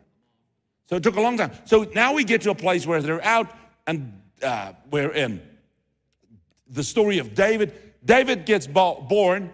[0.86, 1.52] So it took a long time.
[1.64, 3.50] So now we get to a place where they're out
[3.86, 5.40] and uh, we're in
[6.68, 7.72] the story of David.
[8.04, 9.52] David gets born.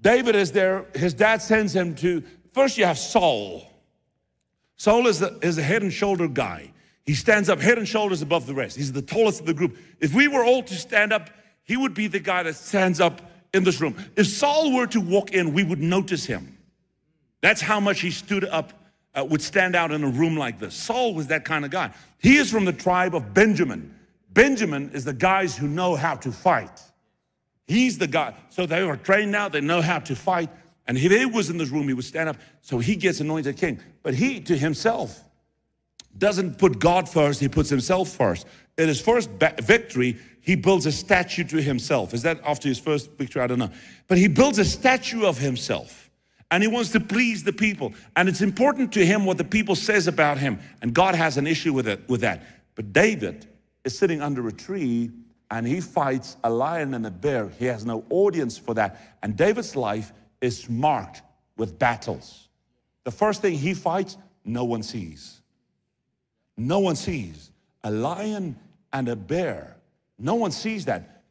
[0.00, 0.86] David is there.
[0.94, 3.69] His dad sends him to, first you have Saul.
[4.80, 6.72] Saul is the, is a head and shoulder guy.
[7.04, 8.78] He stands up head and shoulders above the rest.
[8.78, 9.76] He's the tallest of the group.
[10.00, 11.28] If we were all to stand up,
[11.64, 13.20] he would be the guy that stands up
[13.52, 13.94] in this room.
[14.16, 16.56] If Saul were to walk in, we would notice him.
[17.42, 18.72] That's how much he stood up,
[19.14, 20.76] uh, would stand out in a room like this.
[20.76, 21.92] Saul was that kind of guy.
[22.16, 23.94] He is from the tribe of Benjamin.
[24.32, 26.80] Benjamin is the guys who know how to fight.
[27.66, 28.32] He's the guy.
[28.48, 30.48] So they are trained now, they know how to fight.
[30.90, 32.36] And if he was in this room, he would stand up.
[32.62, 33.78] So he gets anointed king.
[34.02, 35.22] But he to himself
[36.18, 38.44] doesn't put God first, he puts himself first.
[38.76, 42.12] In his first victory, he builds a statue to himself.
[42.12, 43.40] Is that after his first victory?
[43.40, 43.70] I don't know.
[44.08, 46.10] But he builds a statue of himself.
[46.50, 47.94] And he wants to please the people.
[48.16, 50.58] And it's important to him what the people says about him.
[50.82, 52.42] And God has an issue with it with that.
[52.74, 53.46] But David
[53.84, 55.12] is sitting under a tree
[55.52, 57.48] and he fights a lion and a bear.
[57.60, 59.18] He has no audience for that.
[59.22, 61.22] And David's life is marked
[61.56, 62.48] with battles.
[63.04, 65.40] The first thing he fights, no one sees.
[66.56, 67.50] No one sees.
[67.84, 68.58] A lion
[68.92, 69.76] and a bear.
[70.18, 71.22] No one sees that.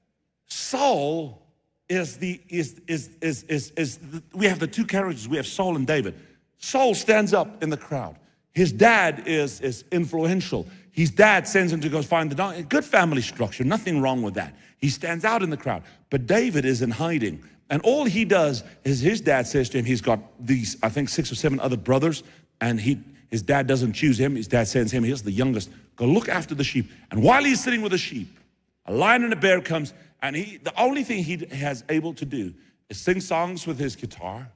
[0.46, 1.42] Saul
[1.88, 5.28] is the is is is is, is the, we have the two characters.
[5.28, 6.16] We have Saul and David.
[6.58, 8.16] Saul stands up in the crowd.
[8.54, 10.68] His dad is is influential.
[10.92, 12.66] His dad sends him to go find the.
[12.68, 14.56] Good family structure, nothing wrong with that.
[14.78, 15.84] He stands out in the crowd.
[16.10, 17.44] But David is in hiding.
[17.70, 21.10] And all he does is his dad says to him, he's got these, I think,
[21.10, 22.24] six or seven other brothers,
[22.62, 24.36] and he his dad doesn't choose him.
[24.36, 26.90] His dad sends him, he's the youngest, go look after the sheep.
[27.12, 28.40] And while he's sitting with the sheep,
[28.88, 32.26] a lion and a bear comes, and he the only thing he has able to
[32.26, 32.54] do
[32.90, 34.52] is sing songs with his guitar.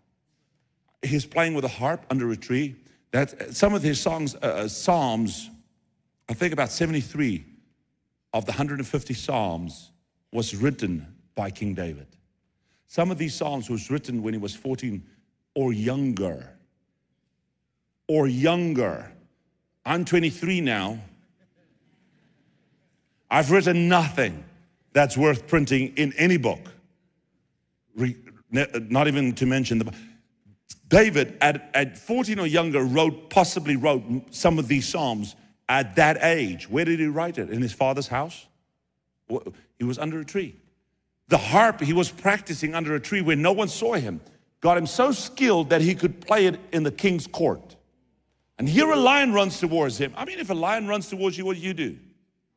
[1.03, 2.75] He's playing with a harp under a tree.
[3.11, 5.51] That some of his songs, uh, uh psalms,
[6.27, 7.45] I think about 73
[8.33, 9.91] of the 150 Psalms
[10.31, 12.07] was written by King David.
[12.93, 15.03] Some of these Psalms was written when he was 14
[15.55, 16.47] or younger.
[18.07, 19.11] Or younger.
[19.83, 20.99] I'm 23 now.
[23.31, 24.43] I've written nothing
[24.91, 26.59] that's worth printing in any book.
[28.51, 29.91] not even to mention the
[30.87, 35.35] David at, at 14 or younger wrote, possibly wrote some of these Psalms
[35.67, 36.69] at that age.
[36.69, 37.49] Where did he write it?
[37.49, 38.45] In his father's house?
[39.79, 40.57] He was under a tree.
[41.33, 44.21] The harp he was practicing under a tree where no one saw him
[44.61, 47.75] got him so skilled that he could play it in the king's court.
[48.59, 50.13] And here a lion runs towards him.
[50.15, 51.97] I mean, if a lion runs towards you, what do you do?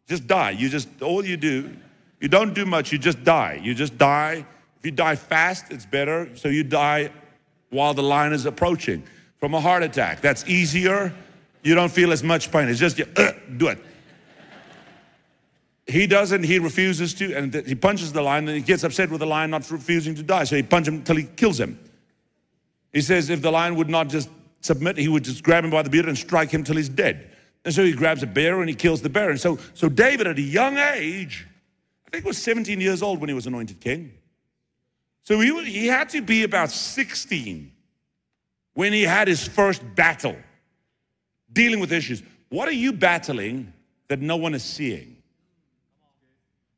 [0.06, 0.50] Just die.
[0.50, 1.74] You just, all you do,
[2.20, 3.58] you don't do much, you just die.
[3.62, 4.44] You just die.
[4.78, 6.28] If you die fast, it's better.
[6.36, 7.08] So you die
[7.70, 9.04] while the lion is approaching
[9.38, 10.20] from a heart attack.
[10.20, 11.14] That's easier
[11.62, 12.68] you don't feel as much pain.
[12.68, 13.78] It's just you uh, do it.
[15.86, 19.20] He doesn't, he refuses to, and he punches the lion, and he gets upset with
[19.20, 20.44] the lion not refusing to die.
[20.44, 21.78] So he punches him until he kills him.
[22.92, 24.28] He says if the lion would not just
[24.60, 27.30] submit, he would just grab him by the beard and strike him till he's dead.
[27.64, 29.30] And so he grabs a bear and he kills the bear.
[29.30, 31.46] And so, so David, at a young age,
[32.06, 34.12] I think was 17 years old when he was anointed king.
[35.24, 37.72] So he, he had to be about 16
[38.74, 40.36] when he had his first battle
[41.52, 42.22] dealing with issues.
[42.48, 43.72] What are you battling
[44.08, 45.15] that no one is seeing?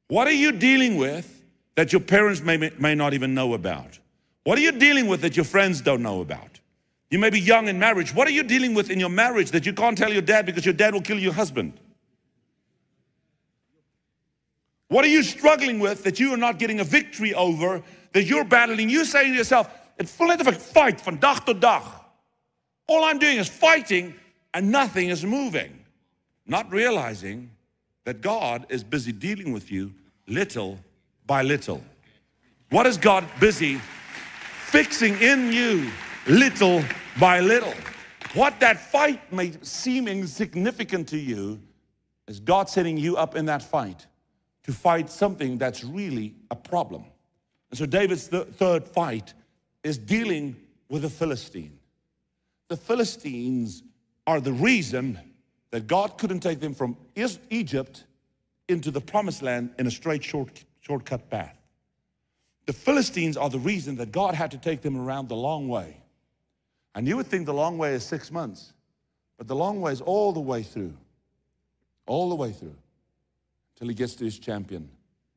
[0.09, 1.45] What are you dealing with
[1.77, 3.99] that your parents may, may not even know about?
[4.45, 6.61] What are you dealing with that your friends don't know about?
[7.11, 8.15] You may be young in marriage.
[8.15, 10.65] What are you dealing with in your marriage that you can't tell your dad because
[10.65, 11.79] your dad will kill your husband?
[14.89, 18.45] What are you struggling with that you are not getting a victory over, that you're
[18.45, 18.89] battling?
[18.89, 21.83] You saying to yourself, it's full of a fight from dag to dag.
[22.87, 24.15] All I'm doing is fighting
[24.55, 25.79] and nothing is moving,
[26.47, 27.51] not realizing
[28.09, 29.93] that God is busy dealing with you
[30.27, 30.79] little
[31.27, 31.85] by little.
[32.71, 33.75] What is God busy
[34.69, 35.91] fixing in you
[36.27, 36.83] little
[37.21, 37.75] by little?
[38.33, 41.61] What that fight may seem insignificant to you
[42.27, 44.07] is God setting you up in that fight
[44.63, 47.05] to fight something that's really a problem.
[47.71, 49.35] And so David's th third fight
[49.85, 50.57] is dealing
[50.89, 51.79] with the Philistine.
[52.69, 53.83] The Philistines
[54.27, 55.21] are the reason
[55.71, 56.97] that God couldn't take them from
[57.51, 58.05] Egypt
[58.69, 61.59] into the promised land in a straight short, shortcut path.
[62.67, 66.03] The Philistines are the reason that God had to take them around the long way.
[66.95, 68.73] And you would think the long way is six months,
[69.37, 70.95] but the long way is all the way through,
[72.07, 72.77] all the way through,
[73.75, 74.91] until he gets to his champion,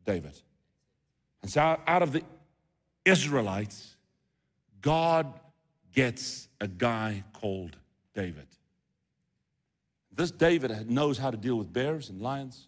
[0.05, 0.37] David.
[1.41, 2.23] And so out of the
[3.05, 3.95] Israelites,
[4.81, 5.39] God
[5.93, 7.77] gets a guy called
[8.13, 8.47] David.
[10.13, 12.67] This David knows how to deal with bears and lions.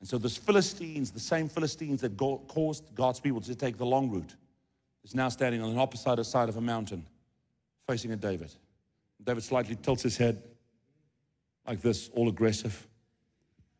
[0.00, 4.10] And so, this Philistines, the same Philistines that caused God's people to take the long
[4.10, 4.34] route,
[5.04, 7.04] is now standing on the opposite side of a mountain
[7.86, 8.54] facing a David.
[9.22, 10.42] David slightly tilts his head
[11.66, 12.86] like this, all aggressive,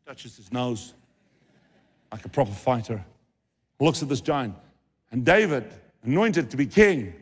[0.05, 0.93] touches his nose
[2.11, 3.03] like a proper fighter,
[3.79, 4.55] looks at this giant.
[5.11, 5.71] And David,
[6.03, 7.13] anointed to be king,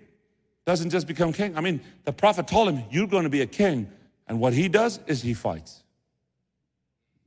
[0.66, 1.58] doesn't just become king.
[1.58, 3.90] I mean, the prophet told him, You're going to be a king.
[4.30, 5.84] And what he does is he fights.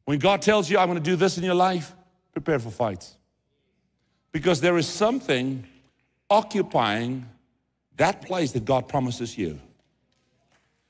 [0.04, 1.94] When God tells you, I'm going to do this in your life,
[2.32, 3.16] prepare for fights.
[4.30, 5.64] Because there is something
[6.30, 7.28] occupying
[7.96, 9.60] that place that God promises you.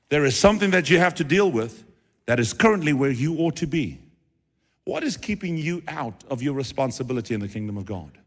[0.09, 1.83] There is something that you have to deal with
[2.27, 3.99] that is currently where you ought to be.
[4.85, 8.17] What is keeping you out of your responsibility in the kingdom of God?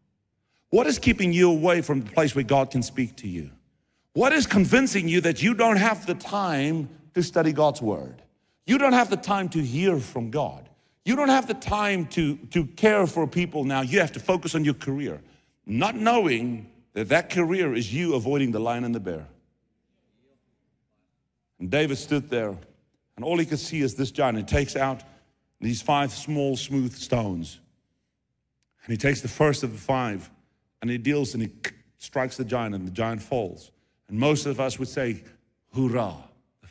[0.71, 3.51] What is keeping you away from the place where God can speak to you?
[4.13, 8.21] What is convincing you that you don't have the time to study God's word?
[8.67, 10.69] You don't have the time to hear from God.
[11.07, 13.81] You don't have the time to, to care for people now.
[13.81, 15.23] You have to focus on your career,
[15.65, 19.27] not knowing that that career is you avoiding the lion and the bear.
[21.59, 22.55] And David stood there,
[23.17, 24.37] and all he could see is this giant.
[24.37, 25.03] He takes out
[25.59, 27.61] these five small, smooth stones.
[28.85, 30.31] And he takes the first of the five,
[30.83, 31.51] and he deals and he
[31.97, 33.71] strikes the giant, and the giant falls.
[34.09, 35.23] And most of us would say,
[35.73, 36.26] the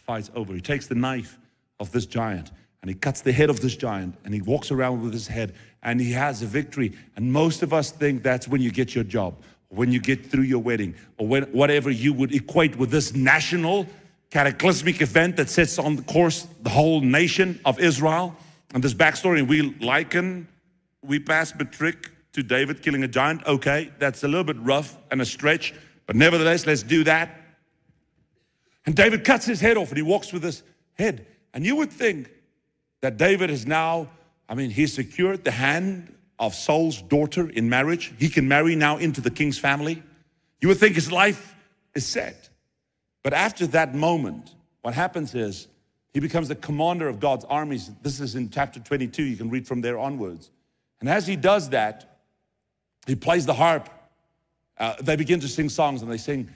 [0.06, 0.54] fight's over.
[0.54, 1.38] He takes the knife
[1.80, 5.02] of this giant and he cuts the head of this giant and he walks around
[5.02, 6.94] with his head and he has a victory.
[7.16, 9.36] And most of us think that's when you get your job
[9.70, 13.86] when you get through your wedding, or when, whatever you would equate with this national
[14.30, 18.36] cataclysmic event that sets on the course the whole nation of Israel.
[18.74, 20.48] And this backstory, we liken,
[21.02, 23.46] we pass matric to David killing a giant.
[23.46, 25.74] Okay, that's a little bit rough and a stretch,
[26.06, 27.42] but nevertheless, let's do that.
[28.86, 31.26] And David cuts his head off and he walks with his head.
[31.54, 32.30] And you would think
[33.02, 34.10] that David is now,
[34.48, 38.14] I mean, he secured the hand of Saul's daughter in marriage.
[38.20, 40.04] He can marry now into the king's family.
[40.62, 41.56] You would think his life
[41.94, 42.50] is set.
[43.24, 45.68] But after that moment, what happens is
[46.14, 47.92] he becomes the commander of God's armies.
[48.02, 49.24] This is in chapter 22.
[49.24, 50.52] You can read from there onwards.
[51.00, 52.20] And as he does that,
[53.06, 53.90] he plays the harp.
[54.78, 56.50] Uh, they begin to sing songs and they sing,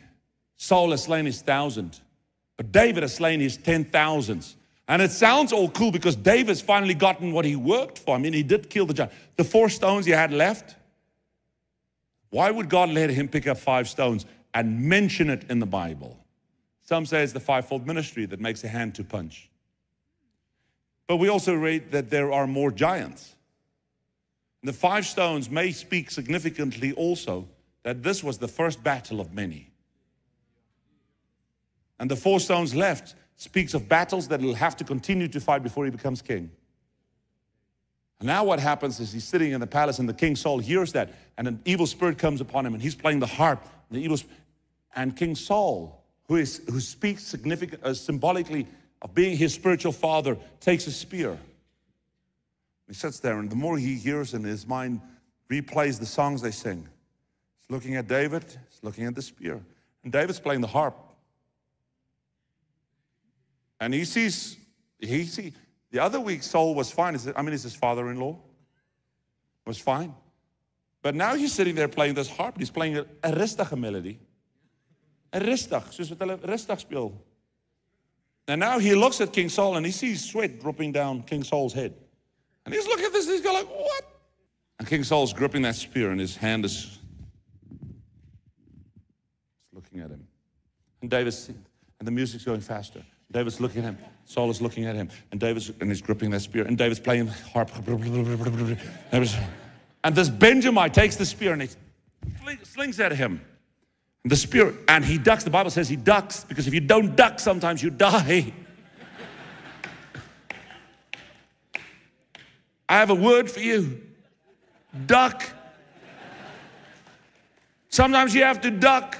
[0.55, 1.99] Saul has slain his thousand,
[2.59, 4.57] but David has slain his ten thousands.
[4.89, 8.17] And it sounds all cool because David's finally gotten what he worked for.
[8.17, 9.13] I mean, he did kill the giant.
[9.37, 10.75] The four stones he had left,
[12.31, 16.19] why would God let him pick up five stones and mention it in the Bible?
[16.81, 19.49] Some say it's the fivefold ministry that makes a hand to punch.
[21.07, 23.35] But we also read that there are more giants.
[24.63, 27.47] The five stones may speak significantly also
[27.83, 29.71] that this was the first battle of many.
[31.99, 35.63] And the four stones left speaks of battles that he'll have to continue to fight
[35.63, 36.51] before he becomes king.
[38.19, 40.91] And now what happens is he's sitting in the palace and the king Saul hears
[40.93, 43.65] that and an evil spirit comes upon him and he's playing the harp.
[43.91, 44.17] The evil
[44.95, 48.67] and King Saul, who, is, who speaks significant, uh, symbolically
[49.01, 51.37] of being his spiritual father, takes a spear.
[52.87, 54.99] He sits there and the more he hears in his mind
[55.49, 56.87] replays the songs they sing.
[57.61, 59.61] He's looking at David, he's looking at the spear.
[60.03, 60.95] And David's playing the harp.
[63.79, 64.57] And he sees,
[64.99, 65.53] he see,
[65.91, 67.17] the other week Saul was fine.
[67.35, 68.37] I mean, he's his father-in-law.
[69.65, 70.13] Was fine.
[71.01, 72.57] But now he's sitting there playing this harp.
[72.57, 74.19] He's playing a, a melody.
[75.31, 77.13] A rustig, soos wat hulle rustig speel.
[78.47, 81.73] And now he looks at King Saul and he sees sweat dropping down King Saul's
[81.73, 81.93] head.
[82.65, 84.03] And he's looking at this and he's going like, what?
[84.79, 86.97] And King Saul's gripping that spear and his hand is
[89.71, 90.27] looking at him.
[91.01, 93.03] And David's, and the music's going faster.
[93.31, 93.97] David's looking at him.
[94.25, 95.09] Saul is looking at him.
[95.31, 96.65] And David's and he's gripping that spear.
[96.65, 97.71] And David's playing harp.
[100.03, 101.69] And this Benjamite takes the spear and he
[102.63, 103.41] slings at him.
[104.25, 105.43] The spear, and he ducks.
[105.45, 108.53] The Bible says he ducks because if you don't duck, sometimes you die.
[112.89, 114.01] I have a word for you
[115.05, 115.43] duck.
[117.89, 119.17] Sometimes you have to duck.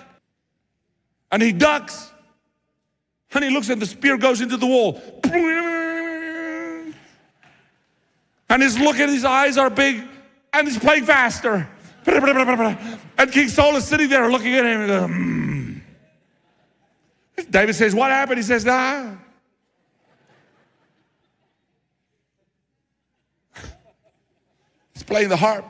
[1.32, 2.12] And he ducks.
[3.34, 5.01] And he looks and the spear goes into the wall.
[8.49, 10.03] And his look at his eyes are big
[10.53, 11.69] and he's playing faster.
[12.05, 14.88] And King Saul is sitting there looking at him.
[14.88, 15.82] Goes, mm.
[17.49, 18.38] David says, What happened?
[18.38, 19.15] He says, Nah.
[24.93, 25.65] He's playing the harp.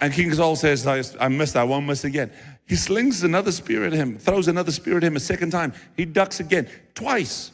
[0.00, 2.30] And King Saul says, I missed, I won't miss again.
[2.66, 5.72] He slings another spear at him, throws another spear at him a second time.
[5.96, 7.52] He ducks again, twice.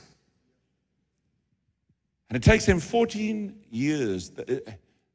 [2.31, 4.33] And it takes him 14 years.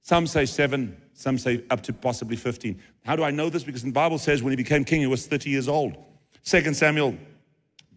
[0.04, 2.80] Some say seven, some say up to possibly 15.
[3.06, 3.64] How do I know this?
[3.64, 5.98] Because the Bible says when he became king, he was 30 years old.
[6.44, 7.16] Second Samuel,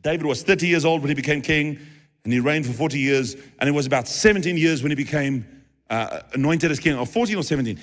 [0.00, 1.78] David was 30 years old when he became king,
[2.24, 3.36] and he reigned for 40 years.
[3.58, 5.44] And it was about 17 years when he became
[5.90, 7.78] uh, anointed as king, or 14 or 17.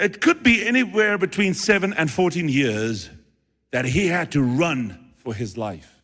[0.00, 3.10] It could be anywhere between seven and 14 years
[3.70, 6.00] that he had to run for his life.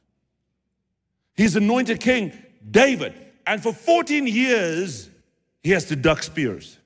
[1.34, 2.32] He's anointed king,
[2.68, 3.14] David,
[3.46, 5.10] and for 14 years,
[5.62, 6.78] he has to duck spears.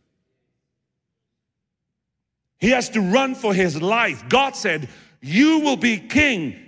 [2.58, 4.28] He has to run for his life.
[4.28, 4.88] God said,
[5.20, 6.66] You will be king.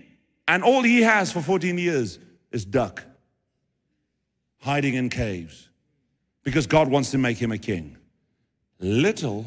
[0.48, 2.18] And all he has for 14 years
[2.50, 3.04] is duck,
[4.58, 5.68] hiding in caves,
[6.42, 7.96] because God wants to make him a king.
[8.80, 9.46] Little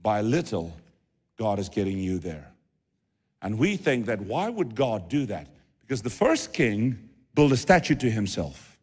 [0.00, 0.74] by little,
[1.36, 2.49] God is getting you there.
[3.42, 5.48] And we think that why would God do that?
[5.80, 8.78] Because the first king built a statue to himself.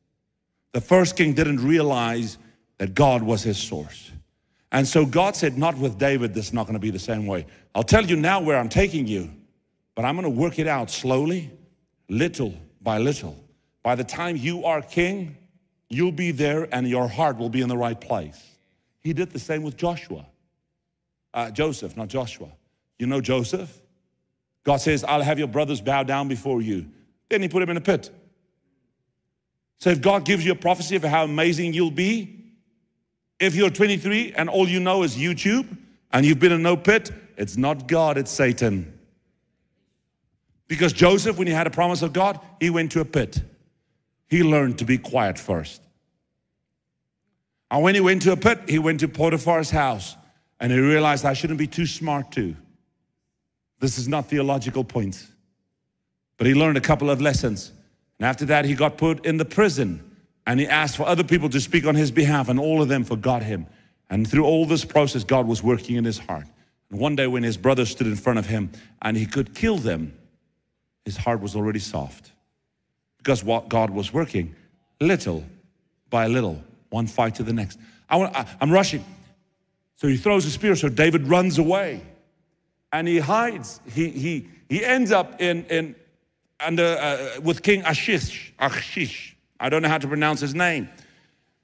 [0.74, 2.38] The first king didn't realize
[2.78, 4.12] that God was his source.
[4.72, 7.26] And so God said, Not with David, this is not going to be the same
[7.26, 7.46] way.
[7.74, 9.32] I'll tell you now where I'm taking you,
[9.96, 11.52] but I'm going to work it out slowly,
[12.10, 13.38] little by little.
[13.84, 15.38] By the time you are king,
[15.90, 18.58] you'll be there and your heart will be in the right place.
[19.00, 20.26] He did the same with Joshua.
[21.34, 22.50] Uh, Joseph, not Joshua.
[23.00, 23.80] You know Joseph?
[24.68, 26.88] God says, I'll have your brothers bow down before you.
[27.30, 28.12] Then he put him in a pit.
[29.78, 32.44] So if God gives you a prophecy of how amazing you'll be,
[33.40, 35.78] if you're 23 and all you know is YouTube
[36.12, 39.00] and you've been in no pit, it's not God, it's Satan.
[40.68, 43.42] Because Joseph, when he had a promise of God, he went to a pit.
[44.28, 45.82] He learned to be quiet first.
[47.72, 50.18] And when he went to a pit, he went to Potiphar's house
[50.60, 52.58] and he realized I shouldn't be too smart too.
[53.80, 55.28] This is not theological points.
[56.38, 57.72] But he learned a couple of lessons.
[58.20, 60.04] And after that, he got put in the prison
[60.46, 63.04] and he asked for other people to speak on his behalf, and all of them
[63.04, 63.68] forgot him.
[64.10, 66.46] And through all this process, God was working in his heart.
[66.90, 68.72] And one day, when his brothers stood in front of him
[69.02, 70.18] and he could kill them,
[71.04, 72.32] his heart was already soft.
[73.18, 74.56] Because what God was working
[75.02, 75.44] little
[76.10, 77.78] by little, one fight to the next.
[78.10, 79.04] I I'm rushing.
[79.98, 82.02] So he throws a spear, so David runs away
[82.92, 83.82] and he hides.
[83.94, 85.96] He, he, he ends up in, in
[86.60, 89.34] under, uh, with King Ashish, Ashish.
[89.60, 90.90] I don't know how to pronounce his name,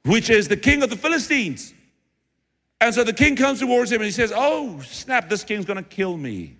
[0.05, 1.73] which is the king of the Philistines.
[2.81, 5.83] And so the king comes towards him and he says, Oh, snap, this king's gonna
[5.83, 6.57] kill me.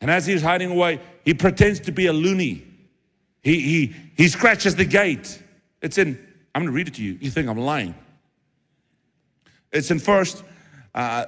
[0.00, 2.66] And as he's hiding away, he pretends to be a loony.
[3.42, 5.42] He, he, he scratches the gate.
[5.82, 6.18] It's in,
[6.54, 7.18] I'm gonna read it to you.
[7.20, 7.94] You think I'm lying.
[9.72, 10.42] It's in first,
[10.94, 11.24] uh,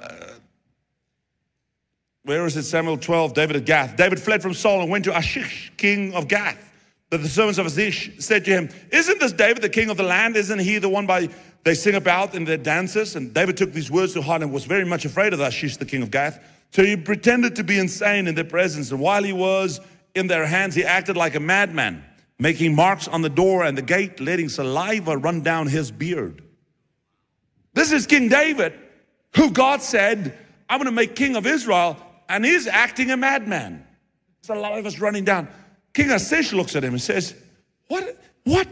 [2.25, 2.63] where is it?
[2.63, 3.97] Samuel 12, David at Gath.
[3.97, 6.71] David fled from Saul and went to Achish, king of Gath.
[7.09, 10.03] But the servants of Achish said to him, Isn't this David the king of the
[10.03, 10.35] land?
[10.35, 11.29] Isn't he the one by
[11.63, 13.15] they sing about in their dances?
[13.15, 15.85] And David took these words to heart and was very much afraid of Achish, the
[15.85, 16.39] king of Gath.
[16.71, 18.89] So he pretended to be insane in their presence.
[18.89, 19.81] And while he was
[20.15, 22.03] in their hands, he acted like a madman,
[22.39, 26.41] making marks on the door and the gate, letting saliva run down his beard.
[27.73, 28.73] This is King David,
[29.35, 30.37] who God said,
[30.69, 31.97] I'm going to make king of Israel,
[32.33, 33.85] and he's acting a madman.
[34.41, 35.47] There's a lot of us running down.
[35.93, 37.35] King Achish looks at him and says,
[37.87, 38.19] What?
[38.43, 38.67] What?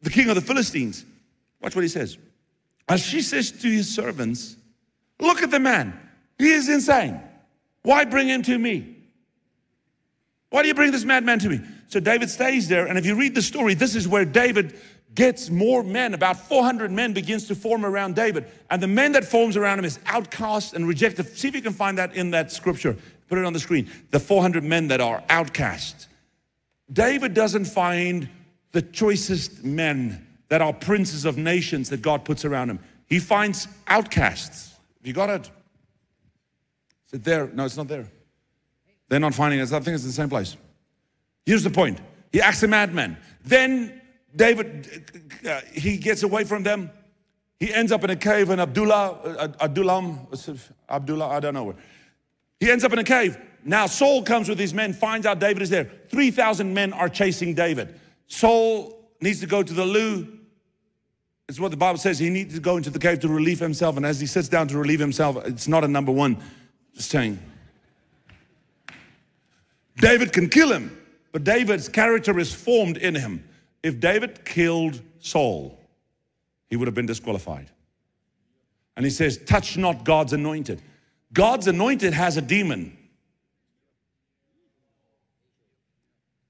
[0.00, 1.04] The king of the Philistines.
[1.60, 2.16] Watch what he says.
[2.88, 4.56] Achish says to his servants,
[5.20, 5.98] Look at the man.
[6.38, 7.20] He is insane.
[7.82, 8.96] Why bring him to me?
[10.48, 11.60] Why do you bring this madman to me?
[11.88, 14.74] So David stays there, and if you read the story, this is where David
[15.14, 16.14] gets more men.
[16.14, 18.46] About 400 men begins to form around David.
[18.70, 21.26] And the men that forms around him is outcast and rejected.
[21.36, 22.96] See if you can find that in that scripture.
[23.28, 23.90] Put it on the screen.
[24.10, 26.08] The 400 men that are outcast.
[26.92, 28.28] David doesn't find
[28.72, 32.78] the choicest men that are princes of nations that God puts around him.
[33.06, 34.74] He finds outcasts.
[35.02, 35.50] You got it?
[37.06, 37.48] Is it there?
[37.48, 38.06] No, it's not there.
[39.08, 39.64] They're not finding it.
[39.64, 40.56] I think it's in the same place.
[41.44, 42.00] Here's the point.
[42.32, 43.16] He acts a madman.
[43.44, 44.01] Then
[44.34, 45.12] David,
[45.46, 46.90] uh, he gets away from them.
[47.60, 50.26] He ends up in a cave in Abdullah, uh, Adullam,
[50.88, 51.76] Abdullah, I don't know where.
[52.58, 53.38] He ends up in a cave.
[53.64, 55.90] Now Saul comes with his men, finds out David is there.
[56.08, 57.98] 3,000 men are chasing David.
[58.26, 60.40] Saul needs to go to the loo.
[61.48, 62.18] It's what the Bible says.
[62.18, 63.96] He needs to go into the cave to relieve himself.
[63.96, 66.42] And as he sits down to relieve himself, it's not a number one.
[66.94, 67.38] Just saying.
[69.96, 70.96] David can kill him,
[71.30, 73.44] but David's character is formed in him.
[73.82, 75.78] If David killed Saul,
[76.70, 77.70] he would have been disqualified.
[78.96, 80.80] And he says, Touch not God's anointed.
[81.32, 82.96] God's anointed has a demon.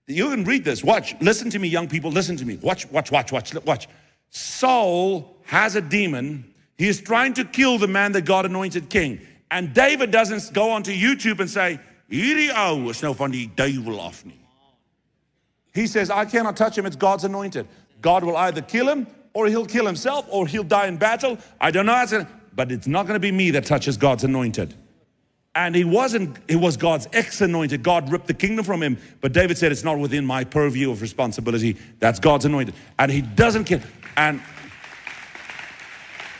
[0.06, 0.82] You can read this.
[0.82, 1.14] Watch.
[1.20, 2.10] Listen to me, young people.
[2.10, 2.56] Listen to me.
[2.56, 3.88] Watch, watch, watch, watch, watch.
[4.30, 6.52] Saul has a demon.
[6.76, 9.20] He is trying to kill the man that God anointed king.
[9.50, 11.78] And David doesn't go onto YouTube and say,
[12.12, 14.41] Hierdie ou is nou van die duiwel af nie.
[15.74, 17.66] He says, I cannot touch him, it's God's anointed.
[18.00, 21.38] God will either kill him or he'll kill himself or he'll die in battle.
[21.60, 24.74] I don't know, but it's not going to be me that touches God's anointed.
[25.54, 27.82] And he wasn't, it was God's ex anointed.
[27.82, 28.96] God ripped the kingdom from him.
[29.20, 31.76] But David said, It's not within my purview of responsibility.
[31.98, 32.74] That's God's anointed.
[32.98, 33.80] And he doesn't kill.
[34.16, 34.40] And,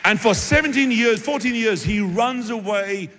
[0.05, 3.11] and for 17 years, 14 years, he runs away.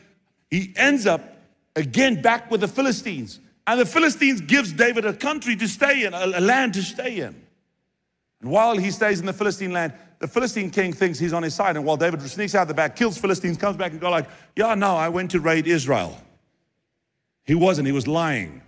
[0.49, 1.37] He ends up
[1.75, 3.39] again back with the Philistines.
[3.65, 7.41] And the Philistines gives David a country to stay in, a, land to stay in.
[8.41, 11.55] And while he stays in the Philistine land, the Philistine king thinks he's on his
[11.55, 11.77] side.
[11.77, 14.75] And while David sneaks out the back, kills Philistines, comes back and go like, yeah,
[14.75, 16.17] no, I went to raid Israel.
[17.45, 18.61] He wasn't, he was lying.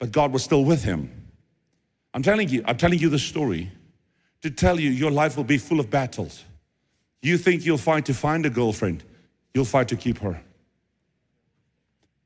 [0.00, 1.10] But God was still with him.
[2.12, 3.70] I'm telling you, I'm telling you the story
[4.42, 6.44] to tell you your life will be full of battles.
[7.22, 9.04] You think you'll fight to find a girlfriend,
[9.54, 10.42] you'll fight to keep her.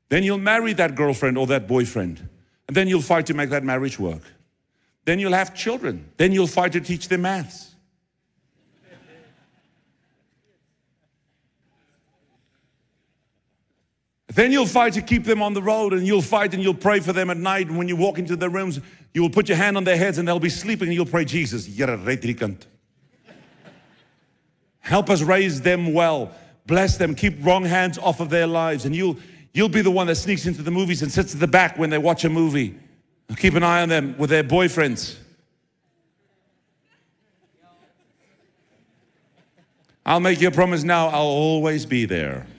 [0.09, 2.29] Then you'll marry that girlfriend or that boyfriend.
[2.67, 4.21] And then you'll fight to make that marriage work.
[5.05, 6.11] Then you'll have children.
[6.17, 7.75] Then you'll fight to teach them maths.
[14.35, 16.99] Then you'll fight to keep them on the road and you'll fight and you'll pray
[16.99, 17.67] for them at night.
[17.67, 18.81] And when you walk into their rooms,
[19.13, 21.23] you will put your hand on their heads and they'll be sleeping and you'll pray,
[21.23, 21.69] Jesus,
[24.79, 26.31] help us raise them well.
[26.65, 27.15] Bless them.
[27.15, 28.83] Keep wrong hands off of their lives.
[28.83, 29.17] And you'll,
[29.55, 31.89] you'll be the one that sneaks into the movies and sits at the back when
[31.89, 32.75] they watch a movie.
[33.37, 35.15] Keep an eye on them with their boyfriends.
[40.05, 42.45] I'll make you a promise now, I'll always be there.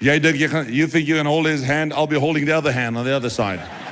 [0.00, 3.12] You think you can hold his hand, I'll be holding the other hand on the
[3.12, 3.83] other side.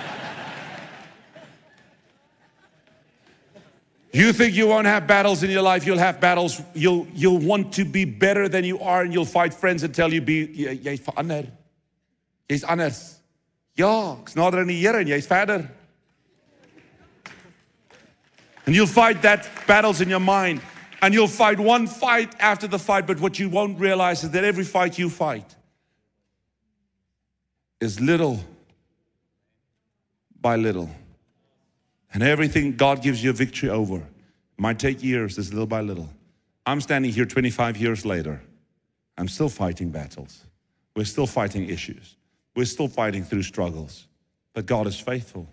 [4.12, 6.60] You think you won't have battles in your life, you'll have battles.
[6.74, 10.12] You'll you'll want to be better than you are and you'll fight friends that tell
[10.12, 10.46] you be.
[12.48, 13.18] Jy's anders.
[13.74, 15.30] Ja, ek's nader aan Here en jy's.
[18.66, 20.60] And you'll fight that battles in your mind
[21.00, 24.44] and you'll fight one fight after the fight but what you won't realize is that
[24.44, 25.56] every fight you fight
[27.80, 28.38] is little
[30.40, 30.88] by little.
[32.12, 34.02] And everything God gives you a victory over
[34.58, 36.08] might take years, is little by little.
[36.66, 38.42] I'm standing here 25 years later.
[39.18, 40.44] I'm still fighting battles.
[40.94, 42.16] We're still fighting issues.
[42.54, 44.06] We're still fighting through struggles.
[44.54, 45.48] But God is faithful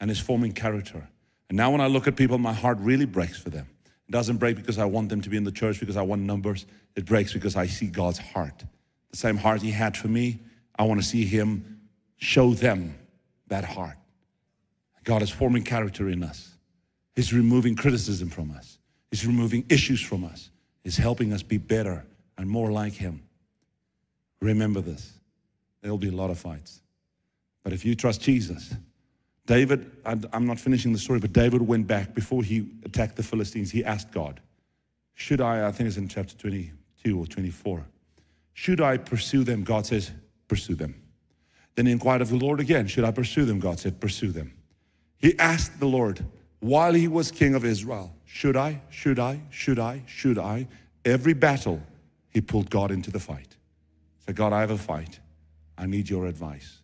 [0.00, 1.08] and is forming character.
[1.48, 3.68] And now when I look at people, my heart really breaks for them.
[3.84, 6.22] It doesn't break because I want them to be in the church, because I want
[6.22, 6.66] numbers.
[6.94, 8.64] It breaks because I see God's heart.
[9.10, 10.40] The same heart He had for me,
[10.78, 11.80] I want to see Him
[12.16, 12.94] show them
[13.48, 13.96] that heart.
[15.06, 16.52] God is forming character in us.
[17.14, 18.78] He's removing criticism from us.
[19.10, 20.50] He's removing issues from us.
[20.82, 22.04] He's helping us be better
[22.36, 23.22] and more like Him.
[24.40, 25.14] Remember this
[25.80, 26.82] there'll be a lot of fights.
[27.62, 28.74] But if you trust Jesus,
[29.46, 33.70] David, I'm not finishing the story, but David went back before he attacked the Philistines.
[33.70, 34.40] He asked God,
[35.14, 37.86] Should I, I think it's in chapter 22 or 24,
[38.54, 39.62] should I pursue them?
[39.62, 40.10] God says,
[40.48, 41.00] Pursue them.
[41.76, 43.60] Then he inquired of the Lord again, Should I pursue them?
[43.60, 44.55] God said, Pursue them.
[45.18, 46.24] He asked the Lord
[46.60, 48.80] while he was king of Israel, Should I?
[48.90, 49.40] Should I?
[49.50, 50.02] Should I?
[50.06, 50.68] Should I?
[51.04, 51.80] Every battle,
[52.28, 53.56] he pulled God into the fight.
[54.24, 55.20] Said, God, I have a fight.
[55.78, 56.80] I need your advice.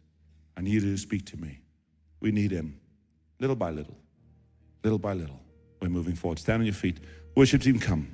[0.57, 1.61] I need you to speak to me.
[2.21, 2.79] We need him
[3.41, 3.97] little by little,
[4.85, 5.41] little by little.
[5.81, 6.39] We're moving forward.
[6.39, 7.01] Stand on your feet.
[7.35, 8.09] Worship team, come.